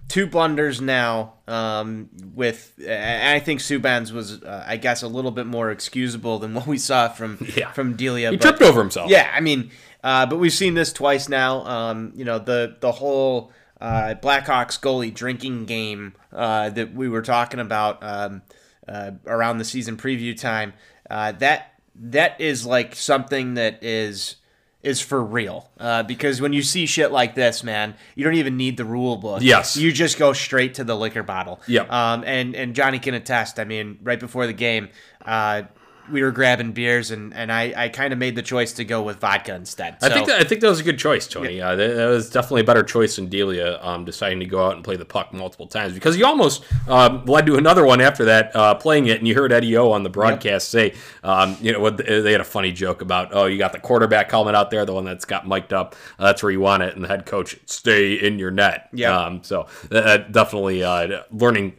two 0.07 0.27
blunders 0.27 0.81
now. 0.81 1.33
Um, 1.47 2.09
with 2.33 2.73
I 2.79 3.39
think 3.39 3.59
Subban's 3.59 4.13
was, 4.13 4.41
uh, 4.43 4.63
I 4.67 4.77
guess, 4.77 5.01
a 5.03 5.07
little 5.07 5.31
bit 5.31 5.45
more 5.47 5.69
excusable 5.71 6.39
than 6.39 6.53
what 6.53 6.65
we 6.67 6.77
saw 6.77 7.09
from 7.09 7.45
Yeah. 7.55 7.71
from 7.71 7.95
Delia. 7.95 8.31
He 8.31 8.37
but- 8.37 8.41
tripped 8.43 8.61
over 8.61 8.79
himself. 8.81 9.09
Yeah, 9.09 9.29
I 9.33 9.41
mean, 9.41 9.71
uh, 10.03 10.25
but 10.25 10.37
we've 10.37 10.53
seen 10.53 10.73
this 10.73 10.93
twice 10.93 11.27
now. 11.29 11.65
Um, 11.65 12.13
you 12.15 12.25
know, 12.25 12.39
the 12.39 12.77
the 12.79 12.91
whole 12.91 13.51
uh, 13.79 14.15
Blackhawks 14.21 14.79
goalie 14.79 15.13
drinking 15.13 15.65
game 15.65 16.13
uh, 16.31 16.69
that 16.69 16.93
we 16.93 17.09
were 17.09 17.21
talking 17.21 17.59
about 17.59 17.99
um, 18.01 18.41
uh, 18.87 19.11
around 19.25 19.57
the 19.57 19.65
season 19.65 19.97
preview 19.97 20.39
time. 20.39 20.73
Uh, 21.09 21.31
that 21.33 21.73
that 21.95 22.39
is 22.39 22.65
like 22.65 22.95
something 22.95 23.55
that 23.55 23.83
is 23.83 24.37
is 24.83 24.99
for 24.99 25.23
real. 25.23 25.69
Uh, 25.79 26.03
because 26.03 26.41
when 26.41 26.53
you 26.53 26.61
see 26.61 26.85
shit 26.85 27.11
like 27.11 27.35
this, 27.35 27.63
man, 27.63 27.95
you 28.15 28.23
don't 28.23 28.35
even 28.35 28.57
need 28.57 28.77
the 28.77 28.85
rule 28.85 29.17
book. 29.17 29.41
Yes. 29.41 29.77
you 29.77 29.91
just 29.91 30.17
go 30.17 30.33
straight 30.33 30.75
to 30.75 30.83
the 30.83 30.95
liquor 30.95 31.23
bottle. 31.23 31.61
Yep. 31.67 31.91
Um, 31.91 32.23
and 32.25 32.55
and 32.55 32.75
Johnny 32.75 32.99
can 32.99 33.13
attest. 33.13 33.59
I 33.59 33.63
mean, 33.63 33.99
right 34.01 34.19
before 34.19 34.47
the 34.47 34.53
game, 34.53 34.89
uh, 35.25 35.63
we 36.09 36.21
were 36.23 36.31
grabbing 36.31 36.71
beers, 36.71 37.11
and 37.11 37.33
and 37.33 37.51
I, 37.51 37.73
I 37.75 37.89
kind 37.89 38.13
of 38.13 38.19
made 38.19 38.35
the 38.35 38.41
choice 38.41 38.73
to 38.73 38.85
go 38.85 39.01
with 39.01 39.17
vodka 39.19 39.53
instead. 39.53 39.97
I 40.01 40.09
think 40.09 40.27
that, 40.27 40.39
I 40.39 40.43
think 40.43 40.61
that 40.61 40.69
was 40.69 40.79
a 40.79 40.83
good 40.83 40.97
choice, 40.97 41.27
Tony. 41.27 41.61
Uh, 41.61 41.75
that, 41.75 41.95
that 41.95 42.05
was 42.07 42.29
definitely 42.29 42.61
a 42.61 42.65
better 42.65 42.83
choice 42.83 43.17
than 43.17 43.27
Delia 43.27 43.79
um, 43.81 44.05
deciding 44.05 44.39
to 44.39 44.45
go 44.45 44.65
out 44.65 44.75
and 44.75 44.83
play 44.83 44.95
the 44.95 45.05
puck 45.05 45.33
multiple 45.33 45.67
times 45.67 45.93
because 45.93 46.15
he 46.15 46.23
almost 46.23 46.63
um, 46.87 47.25
led 47.25 47.45
to 47.45 47.57
another 47.57 47.85
one 47.85 48.01
after 48.01 48.25
that, 48.25 48.55
uh, 48.55 48.75
playing 48.75 49.07
it. 49.07 49.19
And 49.19 49.27
you 49.27 49.35
heard 49.35 49.51
Eddie 49.51 49.75
O 49.77 49.91
on 49.91 50.03
the 50.03 50.09
broadcast 50.09 50.69
say, 50.69 50.93
um, 51.23 51.57
you 51.61 51.71
know, 51.71 51.79
what 51.79 51.97
they 51.97 52.31
had 52.31 52.41
a 52.41 52.45
funny 52.45 52.71
joke 52.71 53.01
about, 53.01 53.29
oh, 53.33 53.45
you 53.45 53.57
got 53.57 53.73
the 53.73 53.79
quarterback 53.79 54.31
helmet 54.31 54.55
out 54.55 54.71
there, 54.71 54.85
the 54.85 54.93
one 54.93 55.05
that's 55.05 55.25
got 55.25 55.47
mic'd 55.47 55.73
up. 55.73 55.95
Uh, 56.17 56.25
that's 56.25 56.41
where 56.43 56.51
you 56.51 56.59
want 56.59 56.83
it, 56.83 56.95
and 56.95 57.03
the 57.03 57.07
head 57.07 57.25
coach 57.25 57.57
stay 57.65 58.13
in 58.13 58.39
your 58.39 58.51
net. 58.51 58.89
Yeah. 58.93 59.17
Um, 59.17 59.43
so 59.43 59.67
uh, 59.91 60.17
definitely 60.17 60.83
uh, 60.83 61.23
learning. 61.31 61.75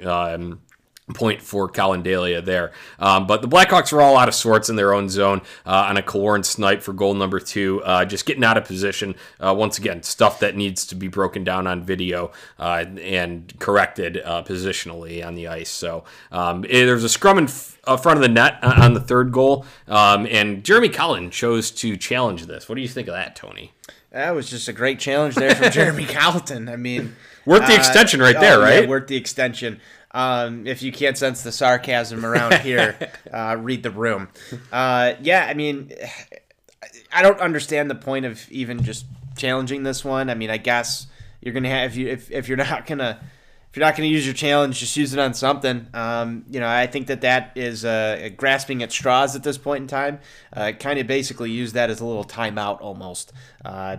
Point 1.12 1.42
for 1.42 1.68
Collin 1.68 2.02
Delia 2.02 2.42
there. 2.42 2.72
Um, 2.98 3.26
but 3.26 3.42
the 3.42 3.48
Blackhawks 3.48 3.92
were 3.92 4.00
all 4.02 4.16
out 4.16 4.28
of 4.28 4.34
sorts 4.34 4.68
in 4.68 4.76
their 4.76 4.92
own 4.92 5.08
zone 5.08 5.42
uh, 5.66 5.86
on 5.88 5.96
a 5.96 6.02
Killorn 6.02 6.44
snipe 6.44 6.82
for 6.82 6.92
goal 6.92 7.14
number 7.14 7.40
two, 7.40 7.82
uh, 7.84 8.04
just 8.04 8.26
getting 8.26 8.44
out 8.44 8.56
of 8.56 8.64
position. 8.64 9.14
Uh, 9.40 9.54
once 9.56 9.78
again, 9.78 10.02
stuff 10.02 10.40
that 10.40 10.56
needs 10.56 10.86
to 10.86 10.94
be 10.94 11.08
broken 11.08 11.44
down 11.44 11.66
on 11.66 11.82
video 11.82 12.32
uh, 12.58 12.84
and 13.00 13.52
corrected 13.58 14.20
uh, 14.24 14.42
positionally 14.42 15.24
on 15.26 15.34
the 15.34 15.48
ice. 15.48 15.70
So 15.70 16.04
um, 16.30 16.64
eh, 16.68 16.84
there's 16.84 17.04
a 17.04 17.08
scrum 17.08 17.38
in 17.38 17.44
f- 17.44 17.78
uh, 17.84 17.96
front 17.96 18.16
of 18.18 18.22
the 18.22 18.28
net 18.28 18.58
on 18.62 18.94
the 18.94 19.00
third 19.00 19.32
goal, 19.32 19.66
um, 19.88 20.26
and 20.30 20.64
Jeremy 20.64 20.88
Colliton 20.88 21.30
chose 21.30 21.70
to 21.72 21.96
challenge 21.96 22.46
this. 22.46 22.68
What 22.68 22.76
do 22.76 22.80
you 22.80 22.88
think 22.88 23.08
of 23.08 23.14
that, 23.14 23.34
Tony? 23.36 23.72
That 24.12 24.34
was 24.34 24.50
just 24.50 24.68
a 24.68 24.72
great 24.72 24.98
challenge 24.98 25.34
there 25.36 25.54
from 25.54 25.70
Jeremy 25.72 26.04
Colliton. 26.04 26.68
I 26.68 26.76
mean, 26.76 27.16
Worth 27.44 27.66
the 27.66 27.74
extension 27.74 28.20
right 28.20 28.38
there, 28.38 28.58
oh, 28.58 28.64
yeah, 28.64 28.78
right? 28.80 28.88
worth 28.88 29.08
the 29.08 29.16
extension. 29.16 29.80
Um, 30.14 30.66
if 30.66 30.82
you 30.82 30.92
can't 30.92 31.16
sense 31.16 31.42
the 31.42 31.52
sarcasm 31.52 32.24
around 32.24 32.54
here, 32.60 33.10
uh, 33.32 33.56
read 33.58 33.82
the 33.82 33.90
room. 33.90 34.28
Uh, 34.70 35.14
yeah, 35.22 35.46
I 35.48 35.54
mean, 35.54 35.90
I 37.12 37.22
don't 37.22 37.40
understand 37.40 37.90
the 37.90 37.94
point 37.94 38.26
of 38.26 38.50
even 38.50 38.82
just 38.82 39.06
challenging 39.36 39.82
this 39.82 40.04
one. 40.04 40.30
I 40.30 40.34
mean, 40.34 40.50
I 40.50 40.58
guess 40.58 41.06
you're 41.40 41.54
gonna 41.54 41.70
have 41.70 41.92
if 41.92 41.96
you 41.96 42.08
if, 42.08 42.30
if 42.30 42.48
you're 42.48 42.56
not 42.58 42.86
gonna 42.86 43.20
if 43.70 43.76
you're 43.76 43.86
not 43.86 43.96
gonna 43.96 44.08
use 44.08 44.26
your 44.26 44.34
challenge, 44.34 44.80
just 44.80 44.96
use 44.96 45.14
it 45.14 45.18
on 45.18 45.32
something. 45.32 45.86
Um, 45.94 46.44
you 46.50 46.60
know, 46.60 46.68
I 46.68 46.86
think 46.86 47.06
that 47.06 47.22
that 47.22 47.52
is 47.56 47.84
uh, 47.84 48.28
grasping 48.36 48.82
at 48.82 48.92
straws 48.92 49.34
at 49.34 49.42
this 49.42 49.56
point 49.56 49.82
in 49.82 49.88
time. 49.88 50.20
Uh, 50.52 50.72
kind 50.78 50.98
of 50.98 51.06
basically 51.06 51.50
use 51.50 51.72
that 51.72 51.88
as 51.88 52.00
a 52.00 52.04
little 52.04 52.24
timeout 52.24 52.82
almost. 52.82 53.32
Uh, 53.64 53.96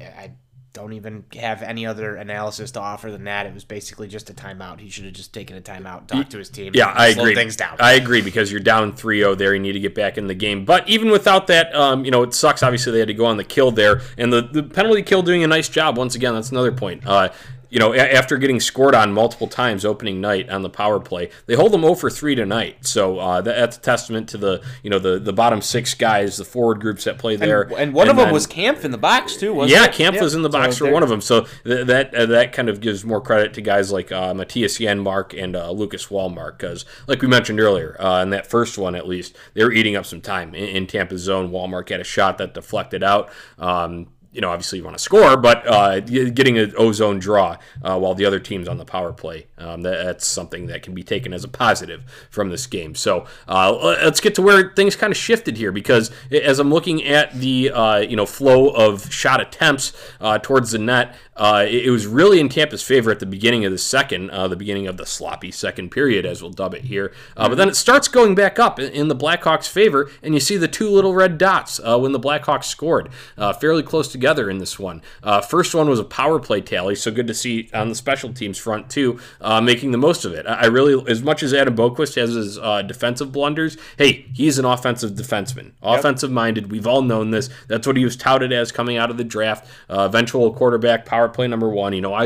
I 0.00 0.32
don't 0.78 0.92
even 0.92 1.24
have 1.34 1.62
any 1.62 1.86
other 1.86 2.14
analysis 2.14 2.70
to 2.72 2.80
offer 2.80 3.10
than 3.10 3.24
that. 3.24 3.46
It 3.46 3.54
was 3.54 3.64
basically 3.64 4.06
just 4.06 4.30
a 4.30 4.32
timeout. 4.32 4.78
He 4.78 4.88
should 4.88 5.06
have 5.06 5.12
just 5.12 5.34
taken 5.34 5.56
a 5.56 5.60
timeout, 5.60 6.06
talked 6.06 6.30
to 6.30 6.38
his 6.38 6.48
team. 6.48 6.72
Yeah, 6.74 6.90
and 6.90 6.98
I 6.98 7.06
agree. 7.08 7.34
Things 7.34 7.56
down. 7.56 7.76
I 7.80 7.94
agree 7.94 8.22
because 8.22 8.52
you're 8.52 8.60
down 8.60 8.92
3-0 8.92 9.36
there. 9.36 9.52
You 9.54 9.60
need 9.60 9.72
to 9.72 9.80
get 9.80 9.96
back 9.96 10.18
in 10.18 10.28
the 10.28 10.34
game. 10.34 10.64
But 10.64 10.88
even 10.88 11.10
without 11.10 11.48
that, 11.48 11.74
um, 11.74 12.04
you 12.04 12.12
know, 12.12 12.22
it 12.22 12.32
sucks. 12.32 12.62
Obviously, 12.62 12.92
they 12.92 13.00
had 13.00 13.08
to 13.08 13.14
go 13.14 13.26
on 13.26 13.38
the 13.38 13.44
kill 13.44 13.72
there, 13.72 14.02
and 14.16 14.32
the, 14.32 14.42
the 14.42 14.62
penalty 14.62 15.02
kill 15.02 15.22
doing 15.22 15.42
a 15.42 15.48
nice 15.48 15.68
job. 15.68 15.98
Once 15.98 16.14
again, 16.14 16.34
that's 16.34 16.52
another 16.52 16.72
point. 16.72 17.04
Uh, 17.04 17.30
you 17.70 17.78
know, 17.78 17.94
after 17.94 18.36
getting 18.36 18.60
scored 18.60 18.94
on 18.94 19.12
multiple 19.12 19.46
times 19.46 19.84
opening 19.84 20.20
night 20.20 20.48
on 20.48 20.62
the 20.62 20.70
power 20.70 20.98
play, 21.00 21.30
they 21.46 21.54
hold 21.54 21.72
them 21.72 21.82
0 21.82 21.94
for 21.94 22.10
3 22.10 22.34
tonight. 22.34 22.86
So 22.86 23.18
uh, 23.18 23.40
that's 23.40 23.76
a 23.76 23.80
testament 23.80 24.28
to 24.30 24.38
the, 24.38 24.62
you 24.82 24.90
know, 24.90 24.98
the, 24.98 25.18
the 25.18 25.32
bottom 25.32 25.60
six 25.60 25.94
guys, 25.94 26.36
the 26.36 26.44
forward 26.44 26.80
groups 26.80 27.04
that 27.04 27.18
play 27.18 27.36
there. 27.36 27.62
and, 27.62 27.72
and 27.72 27.94
one 27.94 28.08
of 28.08 28.16
them 28.16 28.26
then- 28.26 28.34
was 28.34 28.46
Kampf 28.46 28.84
in 28.84 28.90
the 28.90 28.98
box 28.98 29.36
too. 29.36 29.52
Wasn't 29.52 29.78
yeah, 29.78 29.86
it? 29.86 29.92
Kampf 29.92 30.20
was 30.20 30.34
in 30.34 30.42
the 30.42 30.48
box 30.48 30.76
So 30.76 30.86
for 30.86 30.92
one 30.92 31.02
of 31.02 31.08
them, 31.08 31.20
so 31.20 31.46
th- 31.64 31.86
that 31.86 32.14
uh, 32.14 32.26
that 32.26 32.52
kind 32.52 32.68
of 32.68 32.80
gives 32.80 33.04
more 33.04 33.20
credit 33.20 33.54
to 33.54 33.60
guys 33.60 33.92
like 33.92 34.10
uh, 34.10 34.32
Mattias 34.32 34.78
Janmark 34.78 35.40
and 35.40 35.54
uh, 35.54 35.70
Lucas 35.70 36.10
Wallmark, 36.10 36.58
because 36.58 36.84
like 37.06 37.22
we 37.22 37.28
mentioned 37.28 37.60
earlier, 37.60 38.00
uh, 38.00 38.22
in 38.22 38.30
that 38.30 38.46
first 38.46 38.78
one 38.78 38.94
at 38.94 39.06
least, 39.06 39.36
they 39.54 39.64
were 39.64 39.72
eating 39.72 39.96
up 39.96 40.06
some 40.06 40.20
time 40.20 40.54
in, 40.54 40.68
in 40.68 40.86
Tampa's 40.86 41.22
zone. 41.22 41.50
Wallmark 41.50 41.88
had 41.88 42.00
a 42.00 42.04
shot 42.04 42.38
that 42.38 42.54
deflected 42.54 43.02
out. 43.02 43.30
Um, 43.58 44.08
you 44.32 44.40
know, 44.40 44.50
obviously 44.50 44.78
you 44.78 44.84
want 44.84 44.96
to 44.96 45.02
score, 45.02 45.36
but 45.36 45.66
uh, 45.66 46.00
getting 46.00 46.58
an 46.58 46.74
ozone 46.76 47.18
draw 47.18 47.56
uh, 47.82 47.98
while 47.98 48.14
the 48.14 48.26
other 48.26 48.38
team's 48.38 48.68
on 48.68 48.76
the 48.76 48.84
power 48.84 49.12
play, 49.12 49.46
um, 49.56 49.82
that, 49.82 50.04
that's 50.04 50.26
something 50.26 50.66
that 50.66 50.82
can 50.82 50.94
be 50.94 51.02
taken 51.02 51.32
as 51.32 51.44
a 51.44 51.48
positive 51.48 52.04
from 52.30 52.50
this 52.50 52.66
game. 52.66 52.94
So 52.94 53.26
uh, 53.48 53.74
let's 54.02 54.20
get 54.20 54.34
to 54.34 54.42
where 54.42 54.72
things 54.74 54.96
kind 54.96 55.10
of 55.10 55.16
shifted 55.16 55.56
here, 55.56 55.72
because 55.72 56.10
as 56.30 56.58
I'm 56.58 56.70
looking 56.70 57.04
at 57.04 57.32
the 57.32 57.70
uh, 57.70 57.98
you 57.98 58.16
know 58.16 58.26
flow 58.26 58.68
of 58.68 59.12
shot 59.12 59.40
attempts 59.40 59.92
uh, 60.20 60.38
towards 60.38 60.72
the 60.72 60.78
net, 60.78 61.16
uh, 61.38 61.64
it, 61.66 61.86
it 61.86 61.90
was 61.90 62.06
really 62.06 62.40
in 62.40 62.48
Tampa's 62.48 62.82
favor 62.82 63.10
at 63.10 63.20
the 63.20 63.26
beginning 63.26 63.64
of 63.64 63.72
the 63.72 63.78
second, 63.78 64.30
uh, 64.30 64.46
the 64.48 64.56
beginning 64.56 64.86
of 64.86 64.96
the 64.96 65.06
sloppy 65.06 65.50
second 65.50 65.90
period, 65.90 66.26
as 66.26 66.42
we'll 66.42 66.50
dub 66.50 66.74
it 66.74 66.84
here. 66.84 67.12
Uh, 67.36 67.48
But 67.48 67.56
then 67.56 67.68
it 67.68 67.76
starts 67.76 68.08
going 68.08 68.34
back 68.34 68.58
up 68.58 68.78
in, 68.78 68.92
in 68.92 69.08
the 69.08 69.16
Blackhawks' 69.16 69.68
favor, 69.68 70.10
and 70.22 70.34
you 70.34 70.40
see 70.40 70.56
the 70.56 70.68
two 70.68 70.90
little 70.90 71.14
red 71.14 71.38
dots 71.38 71.80
uh, 71.82 71.98
when 71.98 72.12
the 72.12 72.20
Blackhawks 72.20 72.64
scored, 72.64 73.08
uh, 73.38 73.52
fairly 73.52 73.82
close 73.82 74.08
together 74.12 74.50
in 74.50 74.58
this 74.58 74.78
one. 74.78 75.00
Uh, 75.22 75.40
first 75.40 75.74
one 75.74 75.88
was 75.88 75.98
a 75.98 76.04
power 76.04 76.38
play 76.38 76.60
tally, 76.60 76.94
so 76.94 77.10
good 77.10 77.26
to 77.26 77.34
see 77.34 77.70
on 77.72 77.88
the 77.88 77.94
special 77.94 78.32
teams 78.32 78.58
front 78.58 78.90
too, 78.90 79.18
uh, 79.40 79.60
making 79.60 79.92
the 79.92 79.98
most 79.98 80.24
of 80.24 80.32
it. 80.34 80.46
I 80.46 80.68
I 80.68 80.70
really, 80.70 81.02
as 81.10 81.22
much 81.22 81.42
as 81.42 81.54
Adam 81.54 81.74
Boqvist 81.76 82.16
has 82.16 82.34
his 82.34 82.58
uh, 82.58 82.82
defensive 82.82 83.32
blunders, 83.32 83.76
hey, 83.96 84.26
he's 84.34 84.58
an 84.58 84.64
offensive 84.64 85.12
defenseman, 85.12 85.72
offensive 85.82 86.30
minded. 86.30 86.70
We've 86.70 86.86
all 86.86 87.00
known 87.00 87.30
this. 87.30 87.48
That's 87.68 87.86
what 87.86 87.96
he 87.96 88.04
was 88.04 88.16
touted 88.16 88.52
as 88.52 88.72
coming 88.72 88.96
out 88.96 89.10
of 89.10 89.16
the 89.16 89.24
draft. 89.24 89.66
Uh, 89.88 90.00
eventual 90.00 90.52
quarterback, 90.52 91.06
power 91.06 91.27
play 91.28 91.48
number 91.48 91.68
one. 91.68 91.92
You 91.92 92.00
know, 92.00 92.14
I, 92.14 92.24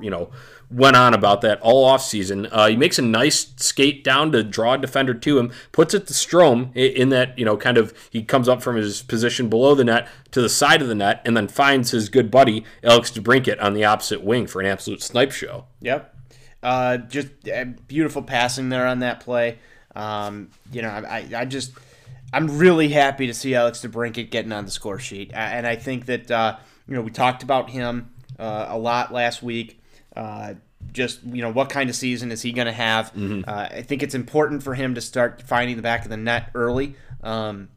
you 0.00 0.10
know 0.10 0.30
went 0.72 0.96
on 0.96 1.14
about 1.14 1.42
that 1.42 1.60
all 1.60 1.90
offseason. 1.90 2.48
Uh, 2.50 2.68
he 2.68 2.76
makes 2.76 2.98
a 2.98 3.02
nice 3.02 3.52
skate 3.56 4.02
down 4.02 4.32
to 4.32 4.42
draw 4.42 4.74
a 4.74 4.78
defender 4.78 5.14
to 5.14 5.38
him, 5.38 5.52
puts 5.70 5.94
it 5.94 6.06
to 6.06 6.12
Strome 6.12 6.74
in 6.74 7.10
that, 7.10 7.38
you 7.38 7.44
know, 7.44 7.56
kind 7.56 7.76
of 7.76 7.92
he 8.10 8.22
comes 8.22 8.48
up 8.48 8.62
from 8.62 8.76
his 8.76 9.02
position 9.02 9.48
below 9.48 9.74
the 9.74 9.84
net 9.84 10.08
to 10.30 10.40
the 10.40 10.48
side 10.48 10.82
of 10.82 10.88
the 10.88 10.94
net 10.94 11.20
and 11.24 11.36
then 11.36 11.46
finds 11.46 11.90
his 11.90 12.08
good 12.08 12.30
buddy, 12.30 12.64
Alex 12.82 13.10
DeBrincat, 13.10 13.62
on 13.62 13.74
the 13.74 13.84
opposite 13.84 14.22
wing 14.22 14.46
for 14.46 14.60
an 14.60 14.66
absolute 14.66 15.02
snipe 15.02 15.32
show. 15.32 15.66
Yep. 15.80 16.16
Uh, 16.62 16.96
just 16.96 17.28
uh, 17.48 17.64
beautiful 17.86 18.22
passing 18.22 18.68
there 18.68 18.86
on 18.86 19.00
that 19.00 19.20
play. 19.20 19.58
Um, 19.94 20.50
you 20.72 20.80
know, 20.80 20.88
I, 20.88 21.28
I 21.36 21.44
just, 21.44 21.72
I'm 22.32 22.58
really 22.58 22.88
happy 22.88 23.26
to 23.26 23.34
see 23.34 23.54
Alex 23.54 23.80
DeBrincat 23.82 24.30
getting 24.30 24.52
on 24.52 24.64
the 24.64 24.70
score 24.70 24.98
sheet. 24.98 25.32
And 25.34 25.66
I 25.66 25.76
think 25.76 26.06
that, 26.06 26.30
uh, 26.30 26.56
you 26.88 26.94
know, 26.94 27.02
we 27.02 27.10
talked 27.10 27.42
about 27.42 27.70
him 27.70 28.11
uh, 28.38 28.66
a 28.68 28.78
lot 28.78 29.12
last 29.12 29.42
week. 29.42 29.82
Uh, 30.14 30.54
just, 30.92 31.22
you 31.24 31.42
know, 31.42 31.50
what 31.52 31.70
kind 31.70 31.88
of 31.88 31.96
season 31.96 32.32
is 32.32 32.42
he 32.42 32.52
going 32.52 32.66
to 32.66 32.72
have? 32.72 33.12
Uh, 33.16 33.68
I 33.70 33.82
think 33.82 34.02
it's 34.02 34.14
important 34.14 34.62
for 34.62 34.74
him 34.74 34.94
to 34.94 35.00
start 35.00 35.42
finding 35.42 35.76
the 35.76 35.82
back 35.82 36.02
of 36.04 36.10
the 36.10 36.16
net 36.16 36.50
early. 36.54 36.96
Um, 37.22 37.68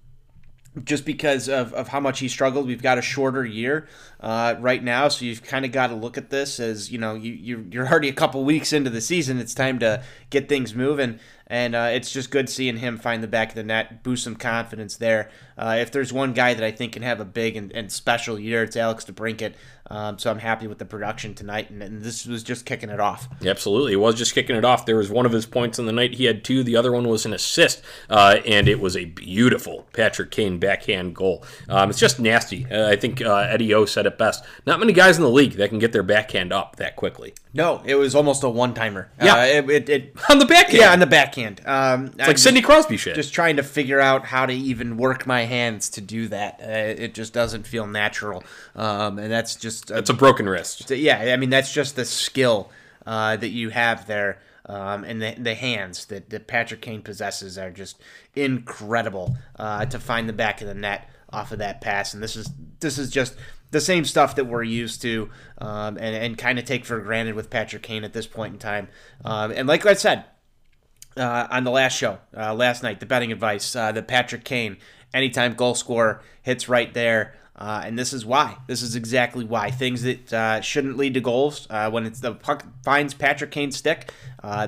just 0.83 1.05
because 1.05 1.47
of, 1.47 1.73
of 1.73 1.87
how 1.87 1.99
much 1.99 2.19
he 2.19 2.27
struggled. 2.27 2.67
We've 2.67 2.81
got 2.81 2.97
a 2.97 3.01
shorter 3.01 3.45
year 3.45 3.87
uh, 4.19 4.55
right 4.59 4.83
now, 4.83 5.07
so 5.07 5.25
you've 5.25 5.43
kind 5.43 5.63
of 5.65 5.71
got 5.71 5.87
to 5.87 5.95
look 5.95 6.17
at 6.17 6.29
this 6.29 6.59
as 6.59 6.91
you 6.91 6.97
know 6.97 7.15
you, 7.15 7.31
you 7.31 7.65
you're 7.71 7.87
already 7.87 8.09
a 8.09 8.13
couple 8.13 8.43
weeks 8.43 8.73
into 8.73 8.89
the 8.89 9.01
season. 9.01 9.39
It's 9.39 9.53
time 9.53 9.79
to 9.79 10.03
get 10.29 10.49
things 10.49 10.75
moving, 10.75 11.19
and 11.47 11.75
uh, 11.75 11.89
it's 11.91 12.11
just 12.11 12.31
good 12.31 12.49
seeing 12.49 12.77
him 12.77 12.97
find 12.97 13.21
the 13.21 13.27
back 13.27 13.49
of 13.49 13.55
the 13.55 13.63
net, 13.63 14.03
boost 14.03 14.23
some 14.23 14.35
confidence 14.35 14.97
there. 14.97 15.29
Uh, 15.57 15.77
if 15.79 15.91
there's 15.91 16.11
one 16.11 16.33
guy 16.33 16.53
that 16.53 16.63
I 16.63 16.71
think 16.71 16.93
can 16.93 17.03
have 17.03 17.19
a 17.19 17.25
big 17.25 17.55
and, 17.55 17.71
and 17.71 17.91
special 17.91 18.37
year, 18.39 18.63
it's 18.63 18.75
Alex 18.75 19.05
DeBrincat. 19.05 19.53
Um, 19.87 20.17
so 20.17 20.31
I'm 20.31 20.39
happy 20.39 20.65
with 20.65 20.79
the 20.79 20.85
production 20.85 21.35
tonight, 21.35 21.69
and, 21.69 21.83
and 21.83 22.01
this 22.01 22.25
was 22.25 22.41
just 22.41 22.65
kicking 22.65 22.89
it 22.89 22.99
off. 22.99 23.29
Absolutely. 23.45 23.93
it 23.93 23.97
was 23.97 24.15
just 24.15 24.33
kicking 24.33 24.55
it 24.55 24.65
off. 24.65 24.87
There 24.87 24.95
was 24.97 25.11
one 25.11 25.27
of 25.27 25.31
his 25.31 25.45
points 25.45 25.77
in 25.77 25.85
the 25.85 25.91
night. 25.91 26.15
He 26.15 26.25
had 26.25 26.43
two. 26.43 26.63
The 26.63 26.75
other 26.75 26.91
one 26.91 27.07
was 27.07 27.25
an 27.27 27.33
assist, 27.33 27.83
uh, 28.09 28.37
and 28.47 28.67
it 28.67 28.79
was 28.79 28.97
a 28.97 29.05
beautiful 29.05 29.85
Patrick 29.93 30.31
Kane 30.31 30.57
backhand 30.57 31.15
goal. 31.15 31.45
Um, 31.69 31.91
it's 31.91 31.99
just 31.99 32.19
nasty. 32.19 32.65
Uh, 32.69 32.89
I 32.89 32.95
think 32.95 33.21
uh, 33.21 33.35
Eddie 33.47 33.75
O 33.75 33.85
said 33.85 34.07
it 34.07 34.17
best. 34.17 34.43
Not 34.65 34.79
many 34.79 34.91
guys 34.91 35.17
in 35.17 35.23
the 35.23 35.29
league 35.29 35.53
that 35.53 35.69
can 35.69 35.77
get 35.77 35.91
their 35.93 36.03
backhand 36.03 36.51
up 36.51 36.77
that 36.77 36.95
quickly. 36.95 37.35
No, 37.53 37.83
it 37.85 37.95
was 37.95 38.15
almost 38.15 38.43
a 38.43 38.49
one 38.49 38.73
timer. 38.73 39.11
Yeah. 39.21 39.35
uh, 39.35 39.45
it, 39.45 39.69
it, 39.69 39.89
it 39.89 40.17
On 40.31 40.39
the 40.39 40.45
backhand. 40.45 40.79
yeah 40.79 40.91
on 40.91 40.99
the 40.99 41.05
backhand. 41.05 41.34
Um, 41.65 42.07
It's 42.17 42.27
like 42.27 42.37
Sidney 42.37 42.61
Crosby 42.61 42.97
shit. 42.97 43.15
just 43.15 43.33
trying 43.33 43.57
to 43.57 43.63
figure 43.63 43.99
out 43.99 44.25
how 44.25 44.45
to 44.45 44.53
even 44.53 44.97
work 44.97 45.27
my 45.27 45.41
hands 45.43 45.89
to 45.91 46.01
do 46.01 46.27
that. 46.29 46.59
Uh, 46.61 47.01
it 47.03 47.13
just 47.13 47.33
doesn't 47.33 47.67
feel 47.67 47.87
natural, 47.87 48.43
um, 48.75 49.19
and 49.19 49.31
that's 49.31 49.55
just 49.55 49.91
uh, 49.91 49.95
it's 49.95 50.09
a 50.09 50.13
broken 50.13 50.47
wrist. 50.47 50.89
yeah. 50.91 51.33
I 51.33 51.37
mean, 51.37 51.49
that's 51.49 51.73
just 51.73 51.95
the 51.95 52.05
skill 52.05 52.71
uh, 53.05 53.35
that 53.37 53.49
you 53.49 53.69
have 53.69 54.07
there, 54.07 54.39
um, 54.65 55.03
and 55.03 55.21
the, 55.21 55.35
the 55.37 55.55
hands 55.55 56.05
that, 56.05 56.29
that 56.29 56.47
Patrick 56.47 56.81
Kane 56.81 57.01
possesses 57.01 57.57
are 57.57 57.71
just 57.71 58.01
incredible 58.35 59.37
uh, 59.57 59.85
to 59.85 59.99
find 59.99 60.27
the 60.29 60.33
back 60.33 60.61
of 60.61 60.67
the 60.67 60.73
net 60.73 61.09
off 61.31 61.51
of 61.51 61.59
that 61.59 61.81
pass. 61.81 62.13
And 62.13 62.23
this 62.23 62.35
is 62.35 62.49
this 62.79 62.97
is 62.97 63.09
just 63.09 63.35
the 63.71 63.81
same 63.81 64.05
stuff 64.05 64.35
that 64.35 64.45
we're 64.45 64.63
used 64.63 65.01
to, 65.01 65.29
um, 65.57 65.97
and 65.97 66.15
and 66.15 66.37
kind 66.37 66.57
of 66.59 66.65
take 66.65 66.85
for 66.85 66.99
granted 66.99 67.35
with 67.35 67.49
Patrick 67.49 67.83
Kane 67.83 68.03
at 68.03 68.13
this 68.13 68.27
point 68.27 68.53
in 68.53 68.59
time. 68.59 68.87
Um, 69.23 69.51
and 69.51 69.67
like 69.67 69.85
I 69.85 69.93
said, 69.93 70.25
uh, 71.17 71.47
on 71.49 71.63
the 71.63 71.71
last 71.71 71.97
show, 71.97 72.19
uh, 72.35 72.53
last 72.53 72.83
night, 72.83 72.99
the 72.99 73.05
betting 73.05 73.31
advice, 73.31 73.75
uh, 73.75 73.91
that 73.91 74.07
Patrick 74.07 74.43
Kane, 74.43 74.77
anytime 75.13 75.53
goal 75.53 75.75
scorer, 75.75 76.21
hits 76.41 76.67
right 76.69 76.93
there. 76.93 77.35
Uh, 77.55 77.83
and 77.85 77.97
this 77.97 78.11
is 78.11 78.25
why. 78.25 78.57
This 78.67 78.81
is 78.81 78.97
exactly 78.97 79.45
why. 79.45 79.71
Things 79.71 80.03
that 80.03 80.33
uh, 80.33 80.59
shouldn't 80.59 80.97
lead 80.97 81.13
to 81.13 81.21
goals, 81.21 81.67
uh, 81.69 81.89
when 81.89 82.05
it's 82.05 82.19
the 82.19 82.33
puck 82.33 82.65
finds 82.83 83.13
Patrick 83.13 83.51
Kane's 83.51 83.77
stick, 83.77 84.11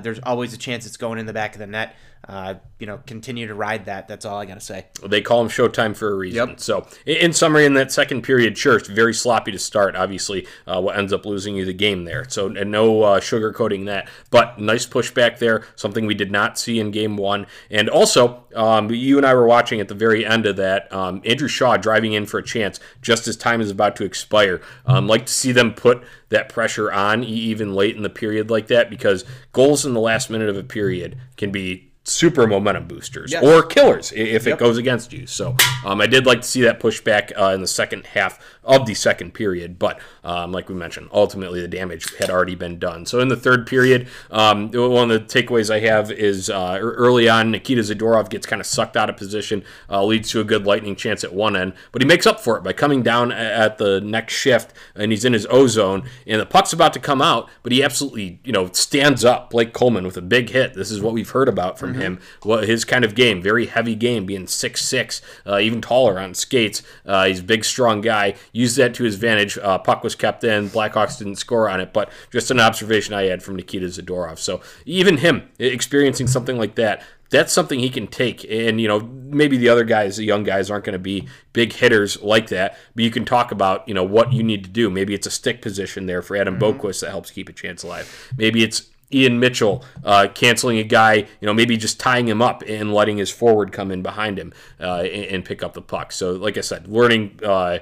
there's 0.02 0.20
always 0.22 0.54
a 0.54 0.58
chance 0.58 0.86
it's 0.86 0.96
going 0.96 1.18
in 1.18 1.26
the 1.26 1.34
back 1.34 1.54
of 1.54 1.58
the 1.58 1.66
net. 1.66 1.94
Uh, 2.26 2.54
you 2.78 2.86
know, 2.86 3.00
continue 3.06 3.46
to 3.46 3.54
ride 3.54 3.86
that. 3.86 4.06
That's 4.06 4.24
all 4.24 4.38
I 4.38 4.44
got 4.44 4.54
to 4.54 4.60
say. 4.60 4.86
They 5.04 5.20
call 5.20 5.40
him 5.40 5.48
Showtime 5.48 5.96
for 5.96 6.10
a 6.10 6.14
reason. 6.14 6.48
Yep. 6.48 6.60
So, 6.60 6.86
in- 7.06 7.32
summary, 7.32 7.64
in 7.64 7.74
that 7.74 7.90
second 7.90 8.22
period, 8.22 8.58
sure, 8.58 8.76
it's 8.76 8.88
very 8.88 9.14
sloppy 9.14 9.50
to 9.52 9.58
start. 9.58 9.96
Obviously, 9.96 10.46
uh, 10.66 10.80
what 10.80 10.98
ends 10.98 11.12
up 11.12 11.24
losing 11.24 11.56
you 11.56 11.64
the 11.64 11.72
game 11.72 12.04
there. 12.04 12.28
So, 12.28 12.54
and 12.54 12.70
no 12.70 13.02
uh, 13.02 13.20
sugarcoating 13.20 13.86
that. 13.86 14.08
But 14.30 14.58
nice 14.58 14.86
pushback 14.86 15.38
there, 15.38 15.64
something 15.76 16.06
we 16.06 16.14
did 16.14 16.30
not 16.30 16.58
see 16.58 16.78
in 16.80 16.90
game 16.90 17.16
one. 17.16 17.46
And 17.70 17.88
also, 17.88 18.44
um, 18.54 18.90
you 18.90 19.16
and 19.16 19.26
I 19.26 19.34
were 19.34 19.46
watching 19.46 19.80
at 19.80 19.88
the 19.88 19.94
very 19.94 20.26
end 20.26 20.46
of 20.46 20.56
that. 20.56 20.92
Um, 20.92 21.22
Andrew 21.24 21.48
Shaw 21.48 21.76
driving 21.76 22.12
in 22.12 22.26
for 22.26 22.38
a 22.38 22.44
chance 22.44 22.78
just 23.00 23.26
as 23.26 23.36
time 23.36 23.60
is 23.60 23.70
about 23.70 23.96
to 23.96 24.04
expire. 24.04 24.60
Um, 24.86 25.06
like 25.06 25.26
to 25.26 25.32
see 25.32 25.52
them 25.52 25.72
put 25.72 26.02
that 26.28 26.48
pressure 26.48 26.92
on 26.92 27.24
even 27.24 27.74
late 27.74 27.96
in 27.96 28.02
the 28.02 28.10
period 28.10 28.50
like 28.50 28.66
that 28.66 28.90
because 28.90 29.24
goals 29.52 29.86
in 29.86 29.94
the 29.94 30.00
last 30.00 30.28
minute 30.28 30.48
of 30.48 30.56
a 30.56 30.62
period 30.62 31.16
can 31.36 31.50
be 31.50 31.87
super 32.08 32.46
momentum 32.46 32.86
boosters 32.86 33.32
Yes. 33.32 33.44
or 33.44 33.62
killers 33.62 34.12
if 34.14 34.46
Yep. 34.46 34.54
it 34.54 34.58
goes 34.58 34.78
against 34.78 35.12
you. 35.12 35.26
So 35.26 35.56
um, 35.84 36.00
I 36.00 36.06
did 36.06 36.26
like 36.26 36.40
to 36.42 36.46
see 36.48 36.62
that 36.62 36.80
pushback 36.80 37.32
uh, 37.38 37.52
in 37.54 37.60
the 37.60 37.66
second 37.66 38.06
half 38.06 38.38
of 38.64 38.86
the 38.86 38.94
second 38.94 39.32
period, 39.32 39.78
but 39.78 39.98
um, 40.24 40.52
like 40.52 40.68
we 40.68 40.74
mentioned, 40.74 41.08
ultimately 41.12 41.60
the 41.60 41.68
damage 41.68 42.14
had 42.16 42.28
already 42.28 42.54
been 42.54 42.78
done. 42.78 43.06
So 43.06 43.20
in 43.20 43.28
the 43.28 43.36
third 43.36 43.66
period, 43.66 44.08
um, 44.30 44.70
one 44.72 45.10
of 45.10 45.28
the 45.28 45.42
takeaways 45.42 45.72
I 45.72 45.80
have 45.80 46.10
is 46.10 46.50
uh, 46.50 46.78
early 46.80 47.28
on, 47.28 47.50
Nikita 47.50 47.80
Zadorov 47.82 48.28
gets 48.28 48.46
kind 48.46 48.60
of 48.60 48.66
sucked 48.66 48.96
out 48.96 49.08
of 49.08 49.16
position, 49.16 49.64
uh, 49.88 50.04
leads 50.04 50.28
to 50.30 50.40
a 50.40 50.44
good 50.44 50.66
lightning 50.66 50.96
chance 50.96 51.24
at 51.24 51.32
one 51.32 51.56
end, 51.56 51.72
but 51.92 52.02
he 52.02 52.08
makes 52.08 52.26
up 52.26 52.40
for 52.40 52.58
it 52.58 52.62
by 52.62 52.72
coming 52.74 53.02
down 53.02 53.32
at 53.32 53.78
the 53.78 54.00
next 54.02 54.34
shift, 54.34 54.72
and 54.94 55.12
he's 55.12 55.24
in 55.24 55.32
his 55.32 55.46
O 55.48 55.66
zone, 55.66 56.04
and 56.26 56.40
the 56.40 56.46
puck's 56.46 56.72
about 56.74 56.92
to 56.92 57.00
come 57.00 57.22
out, 57.22 57.48
but 57.62 57.72
he 57.72 57.82
absolutely, 57.82 58.38
you 58.44 58.52
know, 58.52 58.70
stands 58.72 59.24
up, 59.24 59.48
Blake 59.50 59.72
Coleman 59.72 60.04
with 60.04 60.16
a 60.18 60.22
big 60.22 60.50
hit. 60.50 60.74
This 60.74 60.90
is 60.90 61.00
what 61.00 61.14
we've 61.14 61.30
heard 61.30 61.48
about 61.48 61.78
from 61.78 61.94
him. 62.00 62.20
What 62.42 62.68
his 62.68 62.84
kind 62.84 63.04
of 63.04 63.14
game, 63.14 63.42
very 63.42 63.66
heavy 63.66 63.94
game, 63.94 64.26
being 64.26 64.46
six 64.46 64.84
six, 64.84 65.20
uh, 65.46 65.58
even 65.58 65.80
taller 65.80 66.18
on 66.18 66.34
skates. 66.34 66.82
Uh, 67.04 67.26
he's 67.26 67.40
a 67.40 67.44
big, 67.44 67.64
strong 67.64 68.00
guy. 68.00 68.34
Used 68.52 68.76
that 68.76 68.94
to 68.94 69.04
his 69.04 69.14
advantage. 69.14 69.58
Uh, 69.58 69.78
puck 69.78 70.02
was 70.02 70.14
kept 70.14 70.44
in. 70.44 70.68
Blackhawks 70.70 71.18
didn't 71.18 71.36
score 71.36 71.68
on 71.68 71.80
it, 71.80 71.92
but 71.92 72.10
just 72.30 72.50
an 72.50 72.60
observation 72.60 73.14
I 73.14 73.24
had 73.24 73.42
from 73.42 73.56
Nikita 73.56 73.86
Zadorov. 73.86 74.38
So 74.38 74.60
even 74.84 75.18
him 75.18 75.48
experiencing 75.58 76.26
something 76.26 76.58
like 76.58 76.74
that. 76.76 77.02
That's 77.30 77.52
something 77.52 77.78
he 77.78 77.90
can 77.90 78.06
take, 78.06 78.42
and 78.50 78.80
you 78.80 78.88
know 78.88 79.00
maybe 79.00 79.58
the 79.58 79.68
other 79.68 79.84
guys, 79.84 80.16
the 80.16 80.24
young 80.24 80.44
guys, 80.44 80.70
aren't 80.70 80.86
going 80.86 80.94
to 80.94 80.98
be 80.98 81.28
big 81.52 81.74
hitters 81.74 82.22
like 82.22 82.48
that. 82.48 82.78
But 82.94 83.04
you 83.04 83.10
can 83.10 83.26
talk 83.26 83.52
about 83.52 83.86
you 83.86 83.92
know 83.92 84.02
what 84.02 84.32
you 84.32 84.42
need 84.42 84.64
to 84.64 84.70
do. 84.70 84.88
Maybe 84.88 85.12
it's 85.12 85.26
a 85.26 85.30
stick 85.30 85.60
position 85.60 86.06
there 86.06 86.22
for 86.22 86.36
Adam 86.36 86.58
Boqvist 86.58 87.02
that 87.02 87.10
helps 87.10 87.30
keep 87.30 87.50
a 87.50 87.52
chance 87.52 87.82
alive. 87.82 88.32
Maybe 88.38 88.62
it's 88.62 88.88
Ian 89.12 89.40
Mitchell 89.40 89.84
uh, 90.04 90.28
canceling 90.34 90.78
a 90.78 90.84
guy, 90.84 91.14
you 91.14 91.46
know, 91.46 91.54
maybe 91.54 91.76
just 91.76 91.98
tying 91.98 92.28
him 92.28 92.42
up 92.42 92.62
and 92.66 92.92
letting 92.92 93.16
his 93.16 93.30
forward 93.30 93.72
come 93.72 93.90
in 93.90 94.02
behind 94.02 94.38
him 94.38 94.52
uh, 94.80 95.00
and, 95.00 95.24
and 95.24 95.44
pick 95.44 95.62
up 95.62 95.74
the 95.74 95.82
puck. 95.82 96.12
So, 96.12 96.32
like 96.32 96.58
I 96.58 96.60
said, 96.60 96.88
learning 96.88 97.40
uh, 97.42 97.78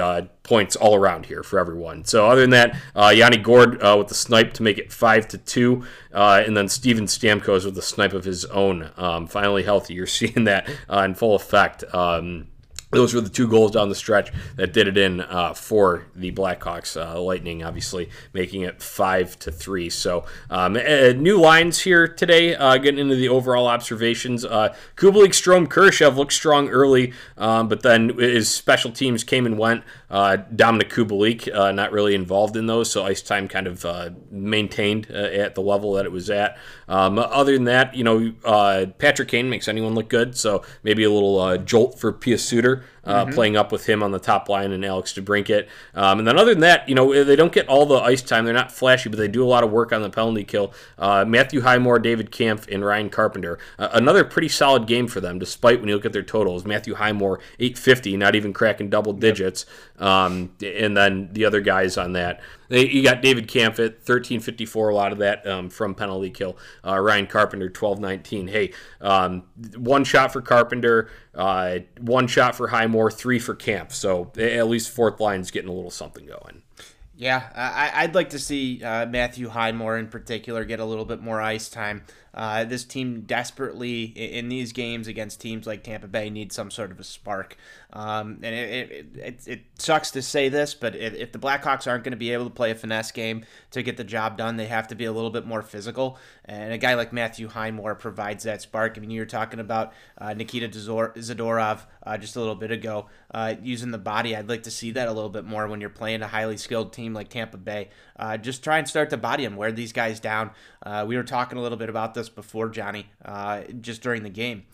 uh, 0.00 0.22
points 0.44 0.76
all 0.76 0.94
around 0.94 1.26
here 1.26 1.42
for 1.42 1.58
everyone. 1.58 2.04
So, 2.04 2.28
other 2.28 2.42
than 2.42 2.50
that, 2.50 2.76
uh, 2.94 3.12
Yanni 3.14 3.38
Gourde 3.38 3.82
uh, 3.82 3.96
with 3.98 4.08
the 4.08 4.14
snipe 4.14 4.52
to 4.54 4.62
make 4.62 4.78
it 4.78 4.92
five 4.92 5.26
to 5.28 5.38
two, 5.38 5.84
and 6.12 6.56
then 6.56 6.68
Steven 6.68 7.06
Stamkos 7.06 7.64
with 7.64 7.74
the 7.74 7.82
snipe 7.82 8.12
of 8.12 8.24
his 8.24 8.44
own. 8.46 8.90
Um, 8.96 9.26
finally 9.26 9.64
healthy. 9.64 9.94
You're 9.94 10.06
seeing 10.06 10.44
that 10.44 10.68
in 10.88 11.14
full 11.14 11.34
effect. 11.34 11.82
Um, 11.92 12.46
those 12.90 13.14
were 13.14 13.20
the 13.20 13.30
two 13.30 13.46
goals 13.46 13.70
down 13.70 13.88
the 13.88 13.94
stretch 13.94 14.32
that 14.56 14.72
did 14.72 14.88
it 14.88 14.96
in 14.96 15.20
uh, 15.20 15.54
for 15.54 16.06
the 16.14 16.32
Blackhawks. 16.32 17.00
Uh, 17.00 17.20
Lightning, 17.20 17.62
obviously, 17.62 18.10
making 18.32 18.62
it 18.62 18.82
five 18.82 19.38
to 19.40 19.52
three. 19.52 19.88
So, 19.88 20.24
um, 20.50 20.76
uh, 20.76 21.12
new 21.12 21.38
lines 21.40 21.80
here 21.80 22.08
today. 22.08 22.56
Uh, 22.56 22.78
getting 22.78 23.00
into 23.00 23.14
the 23.14 23.28
overall 23.28 23.66
observations. 23.66 24.44
Uh, 24.44 24.74
Kubalik, 24.96 25.30
Strome, 25.30 25.68
Kurashev 25.68 26.16
looked 26.16 26.32
strong 26.32 26.68
early, 26.68 27.12
um, 27.38 27.68
but 27.68 27.82
then 27.82 28.18
his 28.18 28.48
special 28.48 28.90
teams 28.90 29.22
came 29.22 29.46
and 29.46 29.58
went. 29.58 29.84
Uh, 30.10 30.36
Dominic 30.36 30.90
Kubalik 30.90 31.54
uh, 31.54 31.72
not 31.72 31.92
really 31.92 32.14
involved 32.14 32.56
in 32.56 32.66
those, 32.66 32.90
so 32.90 33.04
ice 33.04 33.22
time 33.22 33.46
kind 33.48 33.66
of 33.66 33.84
uh, 33.84 34.10
maintained 34.30 35.06
uh, 35.10 35.14
at 35.14 35.54
the 35.54 35.62
level 35.62 35.92
that 35.94 36.04
it 36.04 36.12
was 36.12 36.30
at. 36.30 36.58
Um, 36.88 37.18
other 37.18 37.52
than 37.52 37.64
that, 37.64 37.94
you 37.94 38.02
know, 38.02 38.32
uh, 38.44 38.86
Patrick 38.98 39.28
Kane 39.28 39.48
makes 39.48 39.68
anyone 39.68 39.94
look 39.94 40.08
good, 40.08 40.36
so 40.36 40.64
maybe 40.82 41.04
a 41.04 41.10
little 41.10 41.38
uh, 41.38 41.56
jolt 41.56 41.98
for 41.98 42.12
Pius 42.12 42.44
Suter. 42.44 42.84
Uh, 43.02 43.24
Playing 43.32 43.56
up 43.56 43.72
with 43.72 43.86
him 43.86 44.02
on 44.02 44.10
the 44.10 44.18
top 44.18 44.48
line 44.48 44.72
and 44.72 44.84
Alex 44.84 45.14
DeBrincat. 45.14 45.66
Um, 45.94 46.18
and 46.18 46.28
then 46.28 46.38
other 46.38 46.52
than 46.52 46.60
that, 46.60 46.86
you 46.86 46.94
know, 46.94 47.24
they 47.24 47.34
don't 47.34 47.52
get 47.52 47.66
all 47.66 47.86
the 47.86 47.96
ice 47.96 48.20
time. 48.20 48.44
They're 48.44 48.52
not 48.52 48.70
flashy, 48.70 49.08
but 49.08 49.18
they 49.18 49.26
do 49.26 49.42
a 49.42 49.48
lot 49.48 49.64
of 49.64 49.70
work 49.70 49.90
on 49.92 50.02
the 50.02 50.10
penalty 50.10 50.44
kill. 50.44 50.74
Uh, 50.98 51.24
Matthew 51.26 51.62
Highmore, 51.62 51.98
David 51.98 52.30
Kampf, 52.30 52.68
and 52.68 52.84
Ryan 52.84 53.08
Carpenter. 53.08 53.58
Uh, 53.78 53.88
another 53.94 54.22
pretty 54.22 54.48
solid 54.48 54.86
game 54.86 55.08
for 55.08 55.20
them, 55.20 55.38
despite 55.38 55.80
when 55.80 55.88
you 55.88 55.94
look 55.94 56.04
at 56.04 56.12
their 56.12 56.22
totals. 56.22 56.66
Matthew 56.66 56.94
Highmore, 56.94 57.40
850, 57.58 58.18
not 58.18 58.36
even 58.36 58.52
cracking 58.52 58.90
double 58.90 59.14
digits. 59.14 59.64
Um, 60.00 60.52
and 60.62 60.96
then 60.96 61.28
the 61.32 61.44
other 61.44 61.60
guys 61.60 61.98
on 61.98 62.14
that, 62.14 62.40
they, 62.68 62.88
you 62.88 63.02
got 63.02 63.20
David 63.20 63.46
Camphett, 63.48 63.98
1354, 64.06 64.88
a 64.88 64.94
lot 64.94 65.12
of 65.12 65.18
that 65.18 65.46
um, 65.46 65.68
from 65.68 65.94
penalty 65.94 66.30
kill. 66.30 66.56
Uh, 66.84 66.98
Ryan 66.98 67.26
Carpenter, 67.26 67.66
1219. 67.66 68.48
Hey, 68.48 68.72
um, 69.00 69.44
one 69.76 70.04
shot 70.04 70.32
for 70.32 70.40
Carpenter, 70.40 71.10
uh, 71.34 71.80
one 72.00 72.26
shot 72.26 72.56
for 72.56 72.68
Highmore, 72.68 73.10
three 73.10 73.38
for 73.38 73.54
Kampf. 73.54 73.94
So 73.94 74.32
at 74.38 74.68
least 74.68 74.90
fourth 74.90 75.20
line's 75.20 75.50
getting 75.50 75.68
a 75.68 75.74
little 75.74 75.90
something 75.90 76.26
going. 76.26 76.62
Yeah, 77.20 77.50
I, 77.54 78.04
I'd 78.04 78.14
like 78.14 78.30
to 78.30 78.38
see 78.38 78.82
uh, 78.82 79.04
Matthew 79.04 79.50
Highmore 79.50 79.98
in 79.98 80.08
particular 80.08 80.64
get 80.64 80.80
a 80.80 80.84
little 80.86 81.04
bit 81.04 81.20
more 81.20 81.38
ice 81.38 81.68
time. 81.68 82.02
Uh, 82.32 82.64
this 82.64 82.84
team 82.84 83.22
desperately 83.22 84.04
in 84.04 84.48
these 84.48 84.72
games 84.72 85.08
against 85.08 85.40
teams 85.40 85.66
like 85.66 85.82
Tampa 85.82 86.06
Bay 86.06 86.30
needs 86.30 86.54
some 86.54 86.70
sort 86.70 86.90
of 86.90 87.00
a 87.00 87.04
spark. 87.04 87.56
Um, 87.92 88.38
and 88.42 88.54
it, 88.54 88.92
it, 88.92 89.06
it, 89.16 89.48
it, 89.48 89.60
sucks 89.78 90.12
to 90.12 90.22
say 90.22 90.48
this, 90.48 90.74
but 90.74 90.94
if, 90.94 91.14
if 91.14 91.32
the 91.32 91.38
Blackhawks 91.38 91.90
aren't 91.90 92.04
going 92.04 92.12
to 92.12 92.16
be 92.16 92.32
able 92.32 92.44
to 92.44 92.50
play 92.50 92.70
a 92.70 92.74
finesse 92.74 93.10
game 93.10 93.44
to 93.72 93.82
get 93.82 93.96
the 93.96 94.04
job 94.04 94.36
done, 94.36 94.56
they 94.56 94.66
have 94.66 94.86
to 94.88 94.94
be 94.94 95.06
a 95.06 95.12
little 95.12 95.30
bit 95.30 95.44
more 95.44 95.62
physical. 95.62 96.18
And 96.44 96.72
a 96.72 96.78
guy 96.78 96.94
like 96.94 97.12
Matthew 97.12 97.48
Highmore 97.48 97.96
provides 97.96 98.44
that 98.44 98.62
spark. 98.62 98.94
I 98.96 99.00
mean, 99.00 99.10
you 99.10 99.20
were 99.20 99.26
talking 99.26 99.58
about 99.58 99.92
uh, 100.18 100.34
Nikita 100.34 100.68
Zadorov 100.68 101.80
uh, 102.04 102.18
just 102.18 102.36
a 102.36 102.38
little 102.38 102.54
bit 102.54 102.70
ago 102.70 103.06
uh, 103.32 103.54
using 103.62 103.90
the 103.90 103.98
body. 103.98 104.36
I'd 104.36 104.48
like 104.48 104.64
to 104.64 104.70
see 104.70 104.92
that 104.92 105.08
a 105.08 105.12
little 105.12 105.30
bit 105.30 105.44
more 105.44 105.66
when 105.66 105.80
you're 105.80 105.90
playing 105.90 106.22
a 106.22 106.28
highly 106.28 106.56
skilled 106.56 106.92
team 106.92 107.12
like 107.12 107.28
Tampa 107.28 107.56
Bay. 107.56 107.88
Uh, 108.20 108.36
just 108.36 108.62
try 108.62 108.78
and 108.78 108.86
start 108.86 109.08
to 109.10 109.16
body 109.16 109.44
them, 109.44 109.56
wear 109.56 109.72
these 109.72 109.92
guys 109.92 110.20
down. 110.20 110.50
Uh, 110.82 111.04
we 111.08 111.16
were 111.16 111.24
talking 111.24 111.58
a 111.58 111.62
little 111.62 111.78
bit 111.78 111.88
about 111.88 112.12
this 112.12 112.28
before, 112.28 112.68
Johnny, 112.68 113.06
uh, 113.24 113.62
just 113.80 114.02
during 114.02 114.22
the 114.22 114.30
game. 114.30 114.64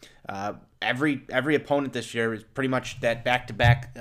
Every 0.83 1.23
every 1.31 1.55
opponent 1.55 1.93
this 1.93 2.15
year 2.15 2.35
is 2.35 2.45
pretty 2.45 2.69
much 2.69 3.01
that 3.01 3.25
back 3.25 3.47
to 3.47 3.55
back 3.55 3.95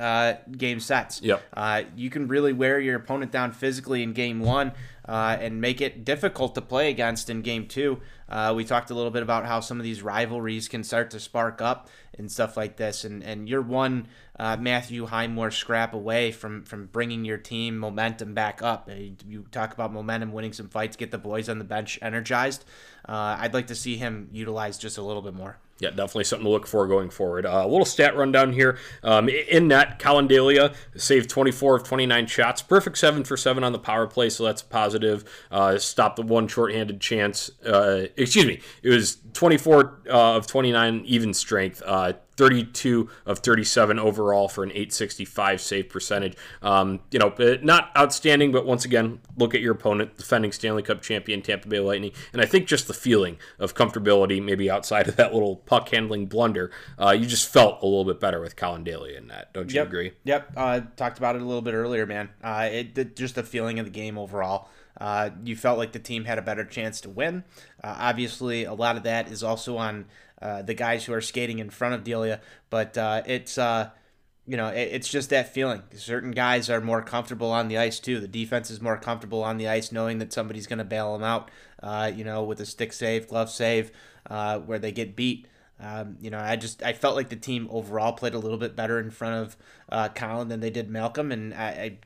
game 0.58 0.80
sets. 0.80 1.22
Yep. 1.22 1.42
Uh, 1.54 1.84
you 1.96 2.10
can 2.10 2.28
really 2.28 2.54
wear 2.54 2.80
your 2.80 2.96
opponent 2.96 3.32
down 3.32 3.54
physically 3.54 4.04
in 4.04 4.14
game 4.14 4.40
one 4.42 4.74
uh, 5.08 5.38
and 5.40 5.62
make 5.62 5.82
it 5.82 6.04
difficult 6.04 6.56
to 6.56 6.62
play 6.62 6.90
against 6.90 7.30
in 7.30 7.42
game 7.42 7.68
two. 7.68 8.02
Uh, 8.28 8.54
we 8.56 8.66
talked 8.66 8.90
a 8.90 8.94
little 8.96 9.12
bit 9.12 9.22
about 9.22 9.46
how 9.46 9.60
some 9.60 9.80
of 9.80 9.84
these 9.84 10.02
rivalries 10.02 10.68
can 10.68 10.84
start 10.84 11.12
to 11.12 11.20
spark 11.20 11.62
up 11.62 11.90
and 12.18 12.32
stuff 12.32 12.58
like 12.58 12.76
this. 12.78 13.04
And 13.04 13.24
and 13.24 13.48
you're 13.48 13.62
one 13.62 14.08
uh, 14.40 14.58
Matthew 14.58 15.06
Highmore 15.06 15.52
scrap 15.52 15.94
away 15.94 16.32
from 16.32 16.64
from 16.64 16.88
bringing 16.88 17.24
your 17.24 17.38
team 17.38 17.78
momentum 17.78 18.34
back 18.34 18.62
up. 18.62 18.90
Uh, 18.92 18.96
you 19.28 19.46
talk 19.52 19.74
about 19.74 19.94
momentum, 19.94 20.32
winning 20.32 20.54
some 20.54 20.70
fights, 20.70 20.96
get 20.96 21.12
the 21.12 21.18
boys 21.18 21.50
on 21.50 21.60
the 21.60 21.66
bench 21.66 22.00
energized. 22.02 22.66
Uh, 23.08 23.38
I'd 23.40 23.54
like 23.54 23.68
to 23.68 23.76
see 23.76 23.98
him 23.98 24.30
utilized 24.32 24.82
just 24.82 24.98
a 24.98 25.04
little 25.04 25.22
bit 25.22 25.34
more. 25.34 25.58
Yeah, 25.80 25.90
definitely 25.90 26.24
something 26.24 26.46
to 26.46 26.52
look 26.52 26.68
for 26.68 26.88
going 26.88 27.10
forward. 27.10 27.46
Uh, 27.46 27.64
a 27.66 27.68
little 27.68 27.86
stat 27.86 28.16
rundown 28.16 28.54
here. 28.54 28.78
Um, 29.04 29.28
in 29.28 29.68
net, 29.68 30.00
Collin 30.00 30.26
Delia 30.26 30.74
saved 30.96 31.30
24 31.30 31.76
of 31.76 31.84
29 31.84 32.28
shots, 32.28 32.62
perfect 32.62 32.98
7 32.98 33.26
for 33.26 33.36
7 33.36 33.62
on 33.62 33.74
the 33.74 33.80
power 33.80 34.08
play, 34.08 34.30
so 34.30 34.46
that's 34.46 34.62
a 34.62 34.66
positive. 34.66 35.26
Uh, 35.52 35.78
stopped 35.78 36.16
the 36.16 36.22
one 36.22 36.48
shorthanded 36.48 37.02
chance. 37.02 37.52
Uh, 37.66 38.06
excuse 38.16 38.46
me, 38.46 38.62
it 38.84 38.90
was 38.90 39.18
24 39.34 40.00
uh, 40.08 40.38
of 40.38 40.48
29 40.48 41.04
even 41.06 41.34
strength. 41.34 41.84
Uh, 42.36 42.46
32 42.46 43.10
of 43.26 43.40
37 43.40 44.00
overall 44.00 44.48
for 44.48 44.64
an 44.64 44.70
865 44.72 45.62
save 45.62 45.90
percentage. 45.90 46.36
Um, 46.62 47.00
you 47.12 47.20
know, 47.20 47.30
uh, 47.30 47.58
not 47.62 47.92
outstanding, 47.98 48.52
but 48.52 48.66
once 48.66 48.86
again, 48.86 49.20
look 49.38 49.56
at 49.56 49.62
your 49.62 49.74
opponent, 49.74 50.18
defending 50.18 50.52
Stanley 50.52 50.84
Cup 50.84 51.02
champion 51.02 51.42
Tampa 51.42 51.68
Bay 51.68 51.80
Lightning, 51.80 52.12
and 52.34 52.42
I 52.42 52.46
think 52.46 52.68
just 52.68 52.88
the 52.88 52.94
feeling 52.94 53.38
of 53.60 53.74
comfortability, 53.74 54.44
maybe 54.44 54.70
outside 54.70 55.08
of 55.08 55.16
that 55.16 55.34
little 55.34 55.58
puck 55.58 55.90
handling 55.90 56.28
blunder, 56.28 56.72
uh, 57.00 57.12
you 57.12 57.26
just 57.26 57.48
felt 57.48 57.82
a 57.82 57.86
little 57.86 58.06
bit 58.06 58.20
better 58.20 58.42
with 58.42 58.56
Collin 58.56 58.84
Delia 58.84 59.18
in 59.18 59.28
that. 59.28 59.54
Don't 59.54 59.72
you 59.72 59.76
yep. 59.76 59.88
agree? 59.88 60.14
Yep. 60.24 60.52
Uh, 60.56 60.82
talked 60.96 61.18
about 61.18 61.36
it 61.36 61.42
a 61.42 61.46
little 61.46 61.62
bit 61.62 61.74
earlier, 61.74 62.06
man. 62.06 62.30
Uh, 62.44 62.70
it 62.72 63.16
just 63.16 63.36
the 63.36 63.44
feeling 63.44 63.80
of 63.80 63.86
the 63.86 63.92
game 63.92 64.18
overall. 64.18 64.70
Uh, 65.00 65.30
you 65.44 65.56
felt 65.56 65.78
like 65.78 65.92
the 65.92 66.00
team 66.00 66.24
had 66.24 66.38
a 66.38 66.42
better 66.42 66.64
chance 66.64 67.02
to 67.02 67.10
win. 67.10 67.44
Uh, 67.84 67.96
obviously, 68.00 68.64
a 68.64 68.74
lot 68.74 68.96
of 68.96 69.04
that 69.04 69.30
is 69.30 69.44
also 69.44 69.78
on 69.78 70.06
uh, 70.42 70.62
the 70.62 70.74
guys 70.74 71.06
who 71.06 71.14
are 71.14 71.22
skating 71.22 71.60
in 71.60 71.70
front 71.70 71.96
of 71.96 72.04
Delia. 72.04 72.42
But 72.70 72.98
uh, 72.98 73.24
it's 73.26 73.58
uh, 73.58 73.90
you 74.46 74.58
know 74.58 74.68
it, 74.68 74.90
it's 74.92 75.10
just 75.10 75.30
that 75.30 75.54
feeling. 75.54 75.84
Certain 75.96 76.32
guys 76.32 76.70
are 76.70 76.82
more 76.82 77.02
comfortable 77.02 77.52
on 77.52 77.68
the 77.68 77.78
ice 77.78 78.00
too. 78.00 78.20
The 78.20 78.28
defense 78.28 78.70
is 78.70 78.82
more 78.82 78.98
comfortable 78.98 79.44
on 79.44 79.58
the 79.58 79.68
ice, 79.68 79.92
knowing 79.92 80.20
that 80.20 80.34
somebody's 80.34 80.68
going 80.68 80.80
to 80.80 80.86
bail 80.86 81.14
them 81.14 81.24
out. 81.24 81.52
Uh, 81.82 82.12
you 82.14 82.24
know, 82.24 82.44
with 82.44 82.60
a 82.60 82.66
stick 82.66 82.94
save, 82.94 83.28
glove 83.28 83.50
save, 83.50 83.92
uh, 84.30 84.60
where 84.60 84.80
they 84.80 84.92
get 84.92 85.16
beat. 85.16 85.48
Um, 85.80 86.18
you 86.22 86.30
know, 86.30 86.40
I 86.40 86.56
just 86.56 86.84
I 86.84 86.94
felt 86.94 87.16
like 87.16 87.30
the 87.30 87.36
team 87.36 87.68
overall 87.70 88.14
played 88.14 88.34
a 88.34 88.40
little 88.40 88.58
bit 88.58 88.76
better 88.76 89.00
in 89.00 89.12
front 89.12 89.46
of 89.46 89.58
uh, 89.90 90.10
Collin 90.10 90.48
than 90.48 90.62
they 90.62 90.70
did 90.70 90.90
Malcolm, 90.90 91.32
and 91.32 91.54
I, 91.54 91.68
I 91.68 91.98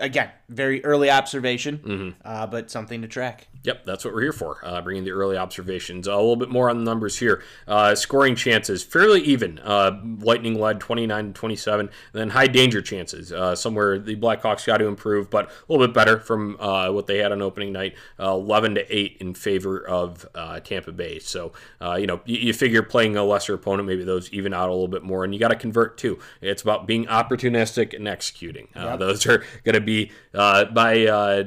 again, 0.00 0.30
very 0.48 0.84
early 0.84 1.10
observation, 1.10 1.78
mm-hmm. 1.78 2.10
uh, 2.24 2.46
but 2.46 2.70
something 2.70 3.02
to 3.02 3.08
track. 3.08 3.46
Yep, 3.62 3.84
that's 3.84 4.06
what 4.06 4.14
we're 4.14 4.22
here 4.22 4.32
for, 4.32 4.56
uh, 4.64 4.80
bringing 4.80 5.04
the 5.04 5.10
early 5.10 5.36
observations. 5.36 6.08
Uh, 6.08 6.14
a 6.14 6.16
little 6.16 6.36
bit 6.36 6.48
more 6.48 6.70
on 6.70 6.78
the 6.78 6.84
numbers 6.84 7.18
here. 7.18 7.42
Uh, 7.68 7.94
scoring 7.94 8.34
chances, 8.34 8.82
fairly 8.82 9.20
even. 9.20 9.58
Uh, 9.58 10.00
Lightning 10.20 10.58
led 10.58 10.80
29 10.80 11.26
to 11.26 11.32
27. 11.32 11.80
And 11.80 11.90
then 12.12 12.30
high 12.30 12.46
danger 12.46 12.80
chances, 12.80 13.32
uh, 13.32 13.54
somewhere 13.54 13.98
the 13.98 14.16
Blackhawks 14.16 14.64
got 14.64 14.78
to 14.78 14.86
improve, 14.86 15.28
but 15.28 15.46
a 15.46 15.72
little 15.72 15.86
bit 15.86 15.94
better 15.94 16.18
from 16.18 16.56
what 16.58 17.06
they 17.06 17.18
had 17.18 17.32
on 17.32 17.42
opening 17.42 17.72
night. 17.72 17.94
11 18.18 18.76
to 18.76 18.96
8 18.96 19.18
in 19.20 19.34
favor 19.34 19.86
of 19.86 20.26
Tampa 20.64 20.92
Bay. 20.92 21.18
So, 21.18 21.52
you 21.98 22.06
know, 22.06 22.20
you, 22.24 22.38
you, 22.38 22.52
figure 22.54 22.82
playing 22.82 23.16
a 23.16 23.24
lesser 23.24 23.54
opponent, 23.54 23.86
maybe 23.86 24.04
those 24.04 24.30
even 24.32 24.54
out 24.54 24.68
a 24.68 24.72
little 24.72 24.88
bit 24.88 25.02
more. 25.02 25.24
And 25.24 25.34
you 25.34 25.40
got 25.40 25.48
to 25.48 25.56
convert 25.56 25.98
too. 25.98 26.18
It's 26.40 26.62
about 26.62 26.86
being 26.86 27.06
opportunistic 27.06 27.94
and 27.94 28.08
executing. 28.08 28.68
Yep. 28.74 28.98
Those 28.98 29.26
are 29.26 29.44
going 29.64 29.74
to 29.74 29.80
be 29.80 29.89
by, 30.32 30.94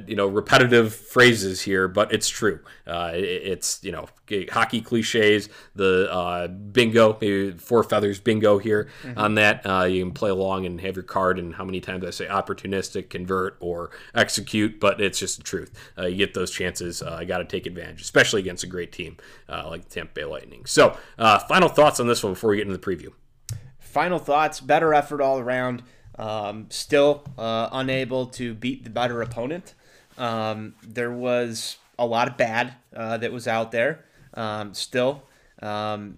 you 0.07 0.15
know, 0.15 0.27
repetitive 0.27 0.93
phrases 0.93 1.61
here, 1.61 1.87
but 1.87 2.13
it's 2.13 2.29
true. 2.29 2.59
Uh, 2.85 3.11
it's 3.13 3.79
you 3.83 3.91
know 3.91 4.07
hockey 4.51 4.81
cliches, 4.81 5.47
the 5.75 6.11
uh, 6.11 6.47
bingo, 6.47 7.17
maybe 7.21 7.51
four 7.51 7.83
feathers 7.83 8.19
bingo 8.19 8.57
here 8.57 8.89
mm-hmm. 9.03 9.17
on 9.17 9.35
that. 9.35 9.65
Uh, 9.65 9.83
you 9.83 10.03
can 10.03 10.13
play 10.13 10.29
along 10.29 10.65
and 10.65 10.81
have 10.81 10.95
your 10.95 11.03
card, 11.03 11.39
and 11.39 11.55
how 11.55 11.63
many 11.63 11.79
times 11.79 12.03
I 12.05 12.09
say 12.09 12.25
opportunistic, 12.27 13.09
convert, 13.09 13.57
or 13.59 13.91
execute, 14.13 14.79
but 14.79 14.99
it's 14.99 15.19
just 15.19 15.37
the 15.37 15.43
truth. 15.43 15.71
Uh, 15.97 16.07
you 16.07 16.17
get 16.17 16.33
those 16.33 16.51
chances. 16.51 17.01
I 17.01 17.21
uh, 17.21 17.23
got 17.23 17.37
to 17.37 17.45
take 17.45 17.65
advantage, 17.65 18.01
especially 18.01 18.41
against 18.41 18.63
a 18.63 18.67
great 18.67 18.91
team 18.91 19.17
uh, 19.47 19.67
like 19.69 19.85
the 19.85 19.89
Tampa 19.89 20.13
Bay 20.13 20.25
Lightning. 20.25 20.65
So, 20.65 20.97
final 21.17 21.69
thoughts 21.69 21.99
on 21.99 22.07
this 22.07 22.23
one 22.23 22.33
before 22.33 22.49
we 22.49 22.57
get 22.57 22.67
into 22.67 22.77
the 22.77 22.85
preview. 22.85 23.13
Final 23.79 24.19
thoughts: 24.19 24.59
better 24.59 24.93
effort 24.93 25.21
all 25.21 25.39
around. 25.39 25.83
Um, 26.17 26.67
still 26.69 27.23
unable 27.37 28.27
to 28.27 28.53
beat 28.53 28.83
the 28.83 28.89
better 28.89 29.21
opponent. 29.21 29.73
Um, 30.17 30.75
there 30.83 31.11
was 31.11 31.77
a 31.97 32.05
lot 32.05 32.27
of 32.27 32.37
bad 32.37 32.75
uh, 32.95 33.17
that 33.17 33.31
was 33.31 33.47
out 33.47 33.71
there 33.71 34.05
um, 34.33 34.73
still. 34.73 35.23
Um, 35.61 36.17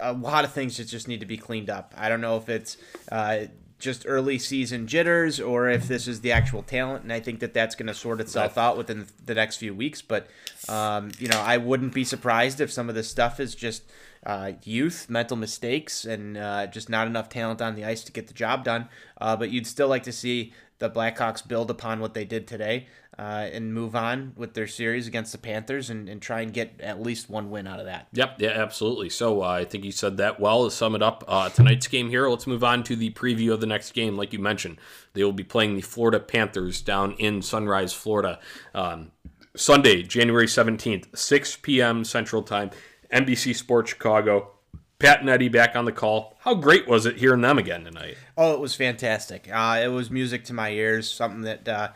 a 0.00 0.12
lot 0.12 0.44
of 0.44 0.52
things 0.52 0.76
that 0.76 0.84
just 0.84 1.08
need 1.08 1.20
to 1.20 1.26
be 1.26 1.36
cleaned 1.36 1.70
up. 1.70 1.94
I 1.96 2.08
don't 2.08 2.20
know 2.20 2.36
if 2.36 2.48
it's 2.48 2.76
uh, 3.10 3.46
just 3.78 4.04
early 4.06 4.38
season 4.38 4.86
jitters 4.86 5.40
or 5.40 5.68
if 5.68 5.88
this 5.88 6.06
is 6.08 6.20
the 6.20 6.32
actual 6.32 6.62
talent, 6.62 7.04
and 7.04 7.12
I 7.12 7.20
think 7.20 7.40
that 7.40 7.54
that's 7.54 7.74
going 7.74 7.86
to 7.86 7.94
sort 7.94 8.20
itself 8.20 8.58
out 8.58 8.76
within 8.76 9.06
the 9.24 9.34
next 9.34 9.56
few 9.56 9.74
weeks. 9.74 10.02
But 10.02 10.28
um, 10.68 11.10
you 11.18 11.28
know, 11.28 11.40
I 11.40 11.56
wouldn't 11.56 11.94
be 11.94 12.04
surprised 12.04 12.60
if 12.60 12.70
some 12.70 12.88
of 12.88 12.94
this 12.94 13.08
stuff 13.08 13.40
is 13.40 13.54
just 13.54 13.82
uh, 14.24 14.52
youth, 14.62 15.08
mental 15.08 15.36
mistakes, 15.36 16.04
and 16.04 16.36
uh, 16.36 16.66
just 16.66 16.88
not 16.88 17.06
enough 17.06 17.28
talent 17.28 17.60
on 17.60 17.74
the 17.74 17.84
ice 17.84 18.02
to 18.04 18.12
get 18.12 18.28
the 18.28 18.34
job 18.34 18.64
done. 18.64 18.88
Uh, 19.20 19.36
but 19.36 19.50
you'd 19.50 19.66
still 19.66 19.88
like 19.88 20.02
to 20.04 20.12
see 20.12 20.52
the 20.78 20.90
Blackhawks 20.90 21.46
build 21.46 21.70
upon 21.70 22.00
what 22.00 22.14
they 22.14 22.24
did 22.24 22.46
today 22.46 22.86
uh, 23.18 23.48
and 23.52 23.74
move 23.74 23.96
on 23.96 24.32
with 24.36 24.54
their 24.54 24.68
series 24.68 25.08
against 25.08 25.32
the 25.32 25.38
Panthers 25.38 25.90
and, 25.90 26.08
and 26.08 26.22
try 26.22 26.40
and 26.40 26.52
get 26.52 26.80
at 26.80 27.02
least 27.02 27.28
one 27.28 27.50
win 27.50 27.66
out 27.66 27.80
of 27.80 27.86
that. 27.86 28.06
Yep, 28.12 28.36
yeah, 28.38 28.50
absolutely. 28.50 29.08
So 29.08 29.42
uh, 29.42 29.48
I 29.48 29.64
think 29.64 29.84
you 29.84 29.90
said 29.90 30.18
that 30.18 30.38
well 30.38 30.64
to 30.64 30.70
sum 30.70 30.94
it 30.94 31.02
up. 31.02 31.24
Uh, 31.26 31.48
tonight's 31.48 31.88
game 31.88 32.08
here, 32.08 32.28
let's 32.28 32.46
move 32.46 32.62
on 32.62 32.84
to 32.84 32.94
the 32.94 33.10
preview 33.10 33.52
of 33.52 33.60
the 33.60 33.66
next 33.66 33.92
game. 33.92 34.16
Like 34.16 34.32
you 34.32 34.38
mentioned, 34.38 34.78
they 35.14 35.24
will 35.24 35.32
be 35.32 35.44
playing 35.44 35.74
the 35.74 35.82
Florida 35.82 36.20
Panthers 36.20 36.80
down 36.80 37.12
in 37.14 37.42
Sunrise, 37.42 37.92
Florida. 37.92 38.38
Um, 38.72 39.10
Sunday, 39.56 40.04
January 40.04 40.46
17th, 40.46 41.16
6 41.16 41.56
p.m. 41.56 42.04
Central 42.04 42.42
Time, 42.42 42.70
NBC 43.12 43.54
Sports 43.54 43.90
Chicago. 43.90 44.52
Pat 44.98 45.20
and 45.20 45.28
Eddie 45.30 45.48
back 45.48 45.76
on 45.76 45.84
the 45.84 45.92
call. 45.92 46.36
How 46.40 46.54
great 46.54 46.88
was 46.88 47.06
it 47.06 47.18
hearing 47.18 47.42
them 47.42 47.56
again 47.56 47.84
tonight? 47.84 48.16
Oh, 48.36 48.54
it 48.54 48.60
was 48.60 48.74
fantastic. 48.74 49.48
Uh, 49.52 49.80
it 49.82 49.88
was 49.88 50.10
music 50.10 50.44
to 50.46 50.52
my 50.52 50.70
ears, 50.70 51.08
something 51.08 51.42
that 51.42 51.68
uh, 51.68 51.88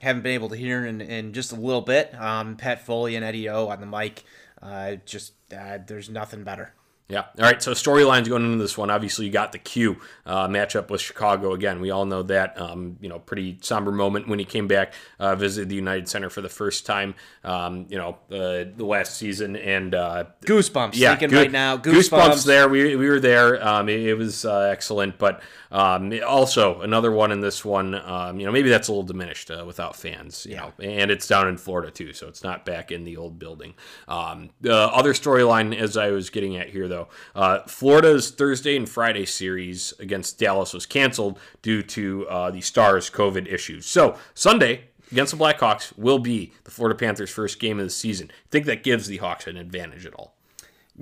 haven't 0.00 0.22
been 0.22 0.34
able 0.34 0.50
to 0.50 0.56
hear 0.56 0.84
in, 0.84 1.00
in 1.00 1.32
just 1.32 1.52
a 1.52 1.56
little 1.56 1.80
bit. 1.80 2.14
Um, 2.20 2.56
Pat 2.56 2.84
Foley 2.84 3.16
and 3.16 3.24
Eddie 3.24 3.48
O 3.48 3.68
on 3.68 3.80
the 3.80 3.86
mic. 3.86 4.24
Uh, 4.60 4.96
just 5.06 5.32
uh, 5.56 5.78
there's 5.86 6.10
nothing 6.10 6.44
better. 6.44 6.74
Yeah. 7.10 7.24
All 7.38 7.44
right. 7.44 7.60
So 7.60 7.72
storylines 7.72 8.28
going 8.28 8.44
into 8.44 8.58
this 8.58 8.78
one. 8.78 8.88
Obviously, 8.88 9.26
you 9.26 9.32
got 9.32 9.50
the 9.50 9.58
Q 9.58 9.96
uh, 10.24 10.46
matchup 10.46 10.90
with 10.90 11.00
Chicago 11.00 11.52
again. 11.54 11.80
We 11.80 11.90
all 11.90 12.06
know 12.06 12.22
that. 12.22 12.58
Um, 12.60 12.96
you 13.00 13.08
know, 13.08 13.18
pretty 13.18 13.58
somber 13.62 13.90
moment 13.90 14.28
when 14.28 14.38
he 14.38 14.44
came 14.44 14.68
back, 14.68 14.94
uh, 15.18 15.34
visited 15.34 15.68
the 15.68 15.74
United 15.74 16.08
Center 16.08 16.30
for 16.30 16.40
the 16.40 16.48
first 16.48 16.86
time. 16.86 17.16
Um, 17.42 17.86
you 17.88 17.98
know, 17.98 18.10
uh, 18.30 18.70
the 18.76 18.84
last 18.84 19.16
season 19.16 19.56
and 19.56 19.94
uh, 19.94 20.24
Goosebumps. 20.46 20.92
yeah, 20.94 21.16
goo- 21.16 21.36
right 21.36 21.50
now. 21.50 21.76
Goosebumps. 21.76 22.10
Goosebumps. 22.10 22.44
there. 22.46 22.68
We, 22.68 22.94
we 22.94 23.08
were 23.08 23.20
there. 23.20 23.66
Um, 23.66 23.88
it, 23.88 24.00
it 24.00 24.14
was 24.14 24.44
uh, 24.44 24.60
excellent, 24.70 25.18
but 25.18 25.42
um, 25.72 26.12
also 26.26 26.80
another 26.80 27.10
one 27.10 27.32
in 27.32 27.40
this 27.40 27.64
one. 27.64 27.94
Um, 27.94 28.38
you 28.38 28.46
know, 28.46 28.52
maybe 28.52 28.68
that's 28.68 28.86
a 28.88 28.92
little 28.92 29.02
diminished 29.02 29.50
uh, 29.50 29.64
without 29.66 29.96
fans. 29.96 30.46
You 30.48 30.56
know, 30.56 30.72
and 30.78 31.10
it's 31.10 31.26
down 31.26 31.48
in 31.48 31.56
Florida 31.56 31.90
too, 31.90 32.12
so 32.12 32.28
it's 32.28 32.44
not 32.44 32.64
back 32.64 32.92
in 32.92 33.04
the 33.04 33.16
old 33.16 33.38
building. 33.38 33.74
Um, 34.06 34.50
the 34.60 34.74
other 34.76 35.12
storyline, 35.12 35.76
as 35.76 35.96
I 35.96 36.10
was 36.10 36.30
getting 36.30 36.56
at 36.56 36.68
here, 36.68 36.86
though, 36.86 36.99
uh, 37.34 37.60
Florida's 37.62 38.30
Thursday 38.30 38.76
and 38.76 38.88
Friday 38.88 39.26
series 39.26 39.94
against 39.98 40.38
Dallas 40.38 40.72
was 40.72 40.86
canceled 40.86 41.38
due 41.62 41.82
to 41.82 42.28
uh, 42.28 42.50
the 42.50 42.60
Stars' 42.60 43.10
COVID 43.10 43.46
issues. 43.46 43.86
So 43.86 44.16
Sunday 44.34 44.84
against 45.10 45.36
the 45.36 45.42
Blackhawks 45.42 45.96
will 45.98 46.18
be 46.18 46.52
the 46.64 46.70
Florida 46.70 46.96
Panthers' 46.96 47.30
first 47.30 47.58
game 47.58 47.78
of 47.78 47.86
the 47.86 47.90
season. 47.90 48.30
Think 48.50 48.66
that 48.66 48.82
gives 48.82 49.06
the 49.06 49.18
Hawks 49.18 49.46
an 49.46 49.56
advantage 49.56 50.06
at 50.06 50.14
all? 50.14 50.34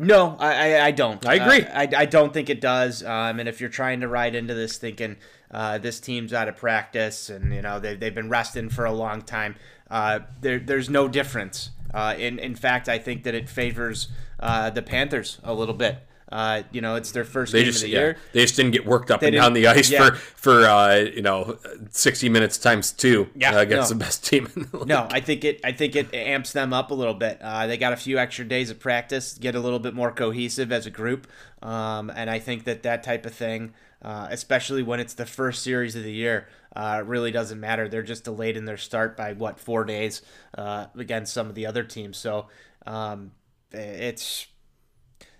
No, 0.01 0.37
I, 0.39 0.75
I, 0.75 0.87
I 0.87 0.91
don't. 0.93 1.27
I 1.27 1.35
agree. 1.35 1.63
Uh, 1.63 1.81
I, 1.81 1.89
I 2.03 2.05
don't 2.05 2.33
think 2.33 2.49
it 2.49 2.61
does. 2.61 3.03
Um, 3.03 3.41
and 3.41 3.49
if 3.49 3.61
you're 3.61 3.69
trying 3.69 4.01
to 4.01 4.09
ride 4.09 4.37
into 4.37 4.55
this 4.55 4.79
thinking 4.79 5.17
uh, 5.51 5.79
this 5.79 5.99
team's 5.99 6.33
out 6.33 6.47
of 6.47 6.57
practice 6.57 7.31
and 7.31 7.53
you 7.53 7.63
know 7.63 7.81
they, 7.81 7.97
they've 7.97 8.15
been 8.15 8.29
resting 8.29 8.69
for 8.69 8.85
a 8.85 8.93
long 8.93 9.23
time, 9.23 9.57
uh, 9.91 10.21
there, 10.41 10.61
there's 10.61 10.89
no 10.89 11.09
difference. 11.09 11.71
Uh, 11.93 12.15
in 12.19 12.39
in 12.39 12.55
fact, 12.55 12.89
I 12.89 12.99
think 12.99 13.23
that 13.25 13.35
it 13.35 13.49
favors 13.49 14.09
uh, 14.41 14.71
the 14.71 14.83
Panthers 14.83 15.39
a 15.43 15.55
little 15.55 15.75
bit. 15.75 15.99
Uh, 16.31 16.63
you 16.73 16.81
know, 16.83 16.95
it's 16.97 17.11
their 17.13 17.25
first 17.25 17.53
They 17.53 17.61
game 17.61 17.67
just 17.73 17.79
of 17.85 17.89
the 17.91 17.95
yeah, 17.95 18.01
year. 18.01 18.17
they 18.33 18.43
just 18.43 18.55
didn't 18.57 18.73
get 18.73 18.85
worked 18.85 19.11
up 19.11 19.21
They 19.21 19.29
and 19.29 19.37
down 19.37 19.55
the 19.55 19.67
ice 19.67 19.91
yeah. 19.91 20.11
for 20.11 20.15
for 20.17 20.67
uh, 20.67 20.97
you 20.97 21.23
know 21.23 21.59
sixty 21.91 22.29
minutes 22.29 22.59
times 22.59 22.93
two 22.93 23.29
Yeah, 23.35 23.57
uh, 23.57 23.61
against 23.61 23.91
no. 23.91 23.97
the 23.99 24.05
best 24.05 24.27
team 24.27 24.47
in 24.55 24.69
the 24.71 24.79
league. 24.79 24.89
No, 24.89 25.09
I 25.11 25.21
think 25.21 25.45
it. 25.45 25.61
I 25.65 25.73
think 25.73 25.97
it 25.97 26.13
amps 26.15 26.53
them 26.53 26.73
up 26.75 26.91
a 26.91 26.95
little 26.95 27.15
bit. 27.15 27.39
Uh, 27.41 27.67
they 27.67 27.79
got 27.79 27.93
a 27.95 27.97
few 27.97 28.19
extra 28.19 28.45
days 28.45 28.69
of 28.71 28.79
practice, 28.79 29.39
get 29.39 29.55
a 29.55 29.61
little 29.61 29.79
bit 29.79 29.95
more 29.95 30.13
cohesive 30.13 30.71
as 30.71 30.85
a 30.85 30.91
group, 30.91 31.27
um, 31.63 32.11
and 32.11 32.29
I 32.29 32.39
think 32.39 32.65
that 32.65 32.83
that 32.83 33.03
type 33.03 33.25
of 33.25 33.33
thing, 33.35 33.73
uh, 34.03 34.29
especially 34.31 34.83
when 34.83 35.01
it's 35.01 35.15
the 35.15 35.27
first 35.27 35.63
series 35.63 35.97
of 35.97 36.03
the 36.03 36.13
year, 36.13 36.49
uh, 36.77 37.03
really 37.07 37.31
doesn't 37.31 37.59
matter. 37.59 37.89
They're 37.89 38.03
just 38.03 38.25
delayed 38.25 38.57
in 38.59 38.67
their 38.67 38.77
start 38.77 39.17
by 39.17 39.33
what 39.33 39.59
four 39.59 39.85
days 39.85 40.21
uh, 40.59 40.89
against 40.95 41.33
some 41.33 41.49
of 41.49 41.55
the 41.55 41.65
other 41.65 41.85
teams. 41.85 42.19
So 42.19 42.49
um, 42.87 43.33
it's 43.73 44.47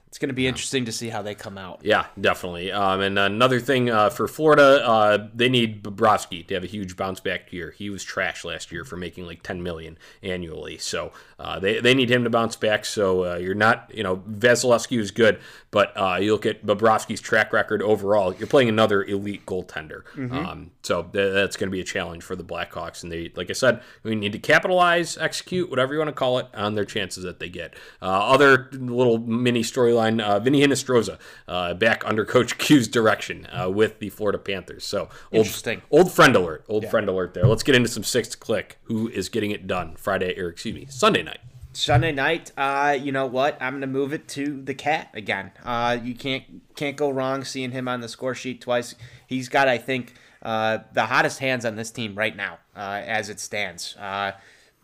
it's 0.09 0.17
going 0.17 0.31
to 0.31 0.35
be 0.35 0.47
interesting 0.47 0.87
to 0.87 0.93
see 0.93 1.11
how 1.11 1.21
they 1.21 1.35
come 1.35 1.59
out. 1.59 1.81
Yeah, 1.83 2.07
definitely. 2.19 2.73
Um, 2.73 3.03
and 3.03 3.19
another 3.19 3.61
thing 3.61 3.91
uh, 3.91 4.09
for 4.09 4.27
Florida, 4.27 4.83
uh, 4.83 5.29
they 5.35 5.51
need 5.51 5.83
Bobrovsky 5.83 6.47
to 6.47 6.55
have 6.55 6.65
a 6.65 6.67
huge 6.67 6.97
bounce 6.97 7.21
back 7.21 7.53
year. 7.53 7.73
He 7.73 7.91
was 7.91 8.03
trash 8.03 8.43
last 8.43 8.73
year 8.73 8.87
for 8.87 8.97
making 8.97 9.27
like 9.27 9.43
ten 9.43 9.63
million 9.63 9.99
annually, 10.23 10.79
so 10.79 11.13
uh, 11.39 11.61
they 11.61 11.81
they 11.81 11.93
need 11.93 12.11
him 12.11 12.25
to 12.25 12.31
bounce 12.31 12.57
back. 12.57 12.87
So 12.87 13.33
uh, 13.33 13.37
you're 13.37 13.55
not, 13.55 13.91
you 13.95 14.03
know, 14.03 14.17
Vasilevskiy 14.17 14.97
was 14.97 15.11
good, 15.11 15.41
but 15.71 15.93
uh, 15.97 16.17
you 16.21 16.33
look 16.33 16.47
at 16.47 16.65
Bobrovsky's 16.65 17.21
track 17.21 17.53
record 17.53 17.83
overall. 17.83 18.35
You're 18.35 18.47
playing 18.49 18.69
another 18.69 19.03
elite 19.05 19.45
goaltender, 19.47 20.03
um, 20.33 20.71
so 20.83 21.03
th- 21.03 21.35
that's 21.35 21.57
going 21.57 21.69
to 21.69 21.73
be 21.73 21.81
a 21.81 21.85
challenge 21.85 22.23
for 22.23 22.35
the 22.37 22.45
Blackhawks. 22.45 23.03
And 23.03 23.13
they, 23.13 23.31
like 23.37 23.51
I 23.51 23.53
said, 23.53 23.83
we 24.03 24.15
need 24.15 24.33
to 24.33 24.39
capitalize, 24.39 25.19
execute, 25.19 25.69
whatever 25.69 25.93
you 25.93 25.99
want 25.99 26.09
to 26.09 26.15
call 26.15 26.39
it, 26.39 26.47
on 26.55 26.75
their 26.75 26.85
chances 26.85 27.25
that 27.25 27.39
they 27.39 27.49
get. 27.49 27.75
Uh, 28.01 28.07
other 28.07 28.69
little 28.73 29.19
mini 29.19 29.63
storyline: 29.63 30.21
uh, 30.21 30.39
Vinny 30.41 30.63
Hinostroza 30.63 31.19
uh, 31.47 31.75
back 31.75 32.03
under 32.07 32.25
Coach 32.25 32.57
Q's 32.59 32.89
direction 32.89 33.47
uh, 33.53 33.69
with 33.71 33.99
the 33.99 34.09
Florida 34.11 34.39
Panthers. 34.39 34.85
So 34.85 35.03
old, 35.33 35.47
Interesting. 35.47 35.83
old 35.91 36.11
friend 36.13 36.35
alert, 36.35 36.65
old 36.69 36.89
friend 36.89 37.09
alert. 37.09 37.35
There. 37.35 37.47
Let's 37.47 37.63
get 37.63 37.75
into 37.75 37.89
some 37.89 38.05
sixth 38.05 38.41
click. 38.41 38.79
Who 38.85 39.09
is 39.09 39.29
getting 39.29 39.51
it 39.51 39.67
done 39.67 39.97
Friday 39.97 40.39
or 40.41 40.49
excuse 40.49 40.75
me 40.75 40.87
Sunday 40.89 41.23
night? 41.23 41.41
Sunday 41.79 42.11
night, 42.11 42.51
uh, 42.57 42.99
you 43.01 43.13
know 43.13 43.27
what? 43.27 43.57
I'm 43.61 43.75
gonna 43.75 43.87
move 43.87 44.13
it 44.13 44.27
to 44.31 44.61
the 44.63 44.75
cat 44.75 45.11
again. 45.15 45.53
Uh, 45.65 45.97
you 46.03 46.13
can't 46.13 46.43
can't 46.75 46.97
go 46.97 47.09
wrong 47.09 47.45
seeing 47.45 47.71
him 47.71 47.87
on 47.87 48.01
the 48.01 48.09
score 48.09 48.35
sheet 48.35 48.61
twice. 48.61 48.97
He's 49.29 49.49
got, 49.49 49.69
I 49.69 49.79
think, 49.79 50.15
uh, 50.43 50.79
the 50.93 51.07
hottest 51.07 51.39
hands 51.39 51.65
on 51.65 51.77
this 51.77 51.93
team 51.93 52.17
right 52.17 52.35
now, 52.35 52.59
uh, 52.75 53.01
as 53.07 53.29
it 53.29 53.39
stands. 53.39 53.95
Uh, 53.97 54.33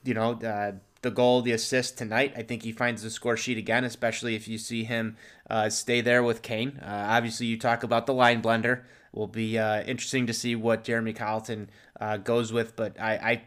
you 0.05 0.15
know, 0.15 0.35
uh, 0.35 0.75
the 1.03 1.11
goal, 1.11 1.43
the 1.43 1.51
assist 1.51 1.99
tonight. 1.99 2.33
I 2.37 2.43
think 2.43 2.63
he 2.63 2.71
finds 2.71 3.03
the 3.03 3.11
score 3.11 3.37
sheet 3.37 3.59
again, 3.59 3.83
especially 3.83 4.37
if 4.37 4.47
you 4.47 4.57
see 4.57 4.85
him 4.85 5.17
stay 5.71 6.01
there 6.01 6.23
with 6.23 6.43
Kane. 6.43 6.81
Obviously, 6.81 7.47
you 7.47 7.59
talk 7.59 7.83
about 7.83 8.07
the 8.07 8.15
line 8.15 8.41
blender. 8.41 8.85
Will 9.13 9.27
be 9.27 9.57
interesting 9.57 10.29
to 10.29 10.33
see 10.33 10.55
what 10.55 10.85
Jeremy 10.85 11.13
Colliton 11.13 11.71
goes 12.23 12.53
with, 12.53 12.77
but 12.77 13.01
I, 13.01 13.15
I 13.15 13.43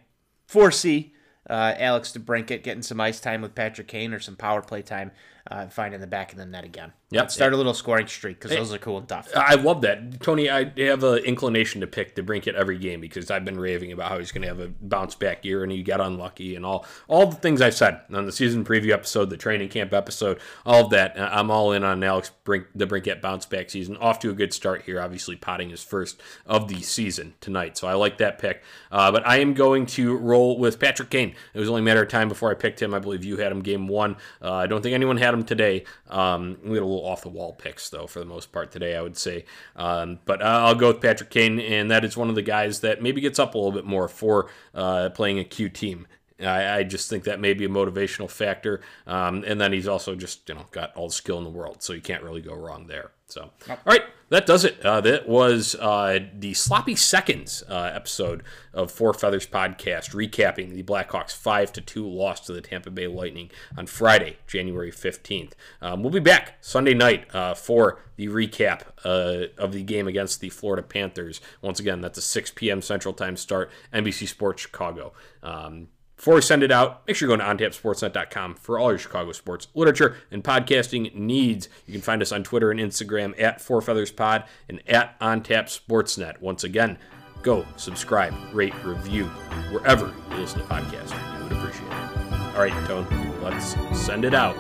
foresee 0.48 1.14
uh, 1.50 1.74
Alex 1.78 2.12
DeBrincat 2.12 2.64
getting 2.64 2.84
some 2.84 3.00
ice 3.00 3.20
time 3.20 3.42
with 3.42 3.56
Patrick 3.56 3.88
Kane 3.88 4.14
or 4.14 4.20
some 4.20 4.36
power 4.36 4.62
play 4.62 4.82
time, 4.82 5.12
uh, 5.50 5.68
finding 5.68 6.00
the 6.00 6.08
back 6.08 6.32
of 6.32 6.38
the 6.38 6.46
net 6.46 6.64
again. 6.64 6.92
Yep. 7.10 7.32
Start 7.32 7.54
a 7.54 7.58
little 7.58 7.74
scoring 7.74 8.08
streak 8.08 8.40
because 8.40 8.52
those 8.52 8.74
are 8.74 8.78
cool 8.78 8.98
and 8.98 9.08
tough. 9.08 9.30
I 9.34 9.56
love 9.56 9.82
that, 9.82 10.20
Tony. 10.20 10.50
I 10.50 10.74
have 10.78 11.06
an 11.06 11.20
inclination 11.20 11.80
to 11.80 11.88
pick 11.88 12.16
DeBrincat 12.16 12.54
every 12.54 12.78
game 12.78 13.00
because 13.00 13.32
I've 13.32 13.46
been 13.46 13.58
raving 13.58 13.94
about 13.94 14.12
how 14.12 14.20
he's 14.20 14.34
going 14.34 14.42
to 14.42 14.50
have 14.50 14.60
a 14.60 14.68
bounce 14.68 15.16
back 15.16 15.46
year 15.46 15.64
and 15.64 15.72
he 15.72 15.84
got 15.84 16.02
unlucky 16.02 16.56
and 16.58 16.66
all 16.66 16.86
all 17.08 17.28
the 17.28 17.38
things 17.38 17.62
I've 17.62 17.76
said 17.76 18.02
on 18.12 18.26
the 18.26 18.34
season 18.34 18.66
preview 18.66 18.92
episode, 18.92 19.30
the 19.30 19.38
training 19.38 19.70
camp 19.70 19.94
episode, 19.94 20.40
all 20.66 20.86
of 20.86 20.90
that. 20.90 21.18
Uh, 21.18 21.30
I'm 21.32 21.50
all 21.50 21.72
in 21.72 21.86
on 21.86 22.04
Alex 22.04 22.32
Brink, 22.44 22.68
DeBrincat 22.78 23.22
bounce 23.22 23.46
back 23.46 23.70
season. 23.70 23.96
Off 23.98 24.20
to 24.20 24.30
a 24.30 24.34
good 24.34 24.54
start 24.54 24.82
here. 24.82 25.00
Obviously, 25.00 25.38
potting 25.38 25.70
his 25.70 25.82
first 25.82 26.22
of 26.46 26.68
the 26.68 26.82
season 26.82 27.36
tonight, 27.40 27.78
so 27.78 27.88
I 27.88 27.94
like 27.94 28.18
that 28.18 28.38
pick. 28.38 28.64
Uh, 28.92 29.14
but 29.14 29.26
I 29.26 29.38
am 29.38 29.54
going 29.54 29.86
to 29.88 30.18
roll 30.18 30.60
with 30.60 30.78
Patrick 30.78 31.10
Kane. 31.10 31.36
It 31.54 31.60
was 31.60 31.70
only 31.70 31.82
a 31.82 31.86
matter 31.86 32.04
of 32.04 32.10
time 32.10 32.28
before 32.28 32.52
I 32.52 32.54
picked 32.54 32.82
him. 32.82 32.94
I 32.94 33.00
believe 33.00 33.24
you 33.24 33.38
had 33.38 33.52
him 33.52 33.62
game 33.62 33.88
one. 33.88 34.18
Uh, 34.42 34.54
I 34.56 34.68
don't 34.68 34.82
think 34.82 34.94
anyone 34.94 35.16
had 35.16 35.34
him 35.34 35.37
today. 35.44 35.84
Um, 36.10 36.58
we 36.64 36.74
had 36.74 36.84
a 36.84 36.86
little 36.86 37.06
off 37.06 37.22
the 37.22 37.30
wall 37.30 37.54
picks 37.54 37.90
though 37.90 38.08
for 38.08 38.20
the 38.20 38.26
most 38.26 38.52
part 38.52 38.72
today, 38.72 38.96
I 38.96 39.02
would 39.02 39.18
say. 39.18 39.46
Um, 39.76 40.20
but 40.26 40.42
uh, 40.42 40.46
I'll 40.46 40.76
go 40.76 40.88
with 40.88 41.02
Patrick 41.02 41.30
Kane, 41.30 41.60
and 41.60 41.92
that 41.92 42.04
is 42.04 42.18
one 42.18 42.30
of 42.30 42.36
the 42.36 42.42
guys 42.42 42.82
that 42.82 43.02
maybe 43.02 43.22
gets 43.22 43.40
up 43.40 43.56
a 43.56 43.58
little 43.58 43.72
bit 43.72 43.86
more 43.86 44.08
for 44.08 44.50
uh, 44.74 45.10
playing 45.10 45.40
a 45.40 45.44
Q 45.44 45.70
team. 45.70 46.08
I, 46.40 46.80
I 46.80 46.84
just 46.84 47.10
think 47.10 47.24
that 47.24 47.40
may 47.40 47.54
be 47.54 47.66
a 47.66 47.70
motivational 47.70 48.30
factor, 48.30 48.82
um, 49.08 49.44
and 49.48 49.60
then 49.60 49.74
he's 49.74 49.88
also 49.88 50.16
just 50.16 50.48
you 50.50 50.56
know 50.56 50.66
got 50.72 50.96
all 50.96 51.08
the 51.08 51.14
skill 51.14 51.38
in 51.38 51.44
the 51.44 51.50
world, 51.50 51.82
so 51.82 51.94
you 51.94 52.02
can't 52.02 52.24
really 52.24 52.42
go 52.42 52.54
wrong 52.54 52.88
there. 52.88 53.12
So, 53.30 53.50
all 53.68 53.78
right, 53.86 54.04
that 54.30 54.46
does 54.46 54.64
it. 54.64 54.80
Uh, 54.86 55.02
that 55.02 55.28
was 55.28 55.76
uh, 55.76 56.20
the 56.34 56.54
sloppy 56.54 56.96
seconds 56.96 57.62
uh, 57.68 57.92
episode 57.94 58.44
of 58.74 58.90
Four 58.90 59.14
Feathers 59.14 59.46
podcast, 59.46 60.12
recapping 60.12 60.74
the 60.74 60.84
Blackhawks 60.84 61.36
five 61.36 61.74
to 61.74 61.82
two 61.82 62.08
loss 62.08 62.40
to 62.42 62.54
the 62.54 62.62
Tampa 62.62 62.90
Bay 62.90 63.08
Lightning 63.08 63.52
on 63.78 63.88
Friday, 63.88 64.38
January 64.48 64.92
fifteenth. 64.92 65.56
Um, 65.82 66.04
we'll 66.04 66.12
be 66.12 66.20
back 66.20 66.58
Sunday 66.62 66.94
night 66.94 67.34
uh, 67.36 67.54
for 67.54 68.00
the 68.16 68.28
recap 68.28 68.84
uh, 69.04 69.48
of 69.58 69.74
the 69.74 69.84
game 69.84 70.08
against 70.08 70.40
the 70.40 70.50
Florida 70.50 70.84
Panthers. 70.84 71.42
Once 71.62 71.80
again, 71.80 72.00
that's 72.00 72.18
a 72.18 72.22
six 72.22 72.52
p.m. 72.52 72.82
Central 72.82 73.14
Time 73.14 73.36
start. 73.36 73.72
NBC 73.94 74.28
Sports 74.28 74.62
Chicago. 74.62 75.14
Um, 75.44 75.88
before 76.18 76.34
we 76.34 76.42
send 76.42 76.64
it 76.64 76.72
out, 76.72 77.06
make 77.08 77.16
sure 77.16 77.30
you 77.30 77.38
go 77.38 77.44
to 77.44 77.48
ontapsportsnet.com 77.48 78.56
for 78.56 78.80
all 78.80 78.90
your 78.90 78.98
Chicago 78.98 79.32
sports, 79.32 79.68
literature, 79.76 80.18
and 80.32 80.44
podcasting 80.44 81.14
needs. 81.14 81.70
You 81.86 81.94
can 81.94 82.02
find 82.02 82.24
us 82.24 82.32
on 82.32 82.44
Twitter 82.44 82.72
and 82.72 82.80
Instagram 82.80 83.40
at 83.40 83.62
Four 83.62 83.82
Feathers 83.82 84.12
Pod 84.12 84.44
and 84.68 84.82
at 84.90 85.18
OnTapSportsNet. 85.20 86.42
Once 86.42 86.64
again, 86.64 86.98
go 87.44 87.66
subscribe, 87.78 88.34
rate, 88.52 88.74
review 88.84 89.26
wherever 89.72 90.12
you 90.32 90.38
listen 90.38 90.60
to 90.60 90.66
podcasts. 90.66 91.14
We 91.38 91.44
would 91.44 91.52
appreciate 91.52 91.88
it. 91.88 92.56
All 92.56 92.64
right, 92.64 92.88
Tone, 92.88 93.08
let's 93.44 93.76
send 93.96 94.26
it 94.26 94.34
out. 94.34 94.58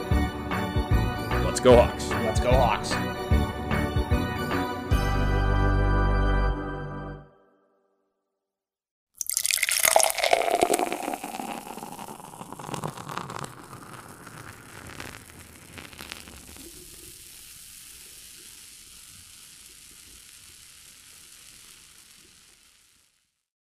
Let's 1.43 1.59
go, 1.59 1.75
Hawks. 1.75 2.09
Let's 2.09 2.39
go 2.39 2.51
Hawks. 2.51 2.93